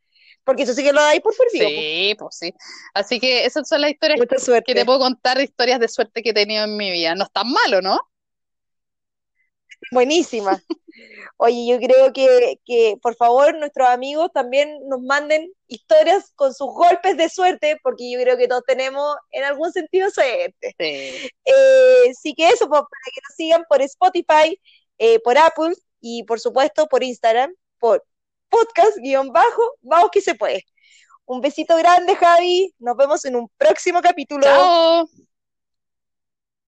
porque 0.43 0.61
eso 0.63 0.73
sí 0.75 0.83
que 0.83 0.93
lo 0.93 1.01
dais 1.01 1.21
por 1.21 1.33
perdido. 1.35 1.67
Sí, 1.67 2.15
pues 2.19 2.35
sí. 2.37 2.53
Así 2.93 3.19
que 3.19 3.45
esas 3.45 3.67
son 3.67 3.81
las 3.81 3.89
historias 3.91 4.19
Mucha 4.19 4.35
que 4.35 4.41
suerte. 4.41 4.75
te 4.75 4.85
puedo 4.85 4.99
contar 4.99 5.37
de 5.37 5.45
historias 5.45 5.79
de 5.79 5.87
suerte 5.87 6.21
que 6.21 6.29
he 6.29 6.33
tenido 6.33 6.65
en 6.65 6.77
mi 6.77 6.91
vida. 6.91 7.15
No 7.15 7.23
es 7.23 7.31
tan 7.31 7.51
malo, 7.51 7.81
¿no? 7.81 7.99
Buenísima. 9.91 10.61
Oye, 11.37 11.65
yo 11.67 11.79
creo 11.79 12.13
que, 12.13 12.59
que 12.65 12.95
por 13.01 13.15
favor 13.15 13.55
nuestros 13.57 13.89
amigos 13.89 14.29
también 14.33 14.77
nos 14.87 15.01
manden 15.01 15.51
historias 15.67 16.31
con 16.35 16.53
sus 16.53 16.67
golpes 16.67 17.17
de 17.17 17.29
suerte, 17.29 17.77
porque 17.83 18.11
yo 18.11 18.19
creo 18.19 18.37
que 18.37 18.47
todos 18.47 18.63
tenemos 18.65 19.15
en 19.31 19.43
algún 19.43 19.71
sentido 19.71 20.09
suerte. 20.09 20.75
Sí. 20.79 21.29
Eh, 21.45 22.13
sí 22.19 22.33
que 22.35 22.49
eso, 22.49 22.67
pues, 22.69 22.81
para 22.81 23.13
que 23.13 23.21
nos 23.27 23.35
sigan 23.35 23.63
por 23.67 23.81
Spotify, 23.81 24.59
eh, 24.99 25.19
por 25.19 25.37
Apple 25.37 25.73
y 25.99 26.23
por 26.23 26.39
supuesto 26.39 26.87
por 26.87 27.03
Instagram, 27.03 27.53
por 27.79 28.05
podcast 28.49 28.97
guion 28.97 29.31
bajo, 29.31 29.63
vamos 29.81 30.11
que 30.11 30.21
se 30.21 30.35
puede. 30.35 30.63
Un 31.25 31.41
besito 31.41 31.75
grande, 31.77 32.15
Javi. 32.15 32.73
Nos 32.79 32.97
vemos 32.97 33.23
en 33.25 33.35
un 33.37 33.49
próximo 33.57 34.01
capítulo. 34.01 34.43
Chao. 34.43 35.09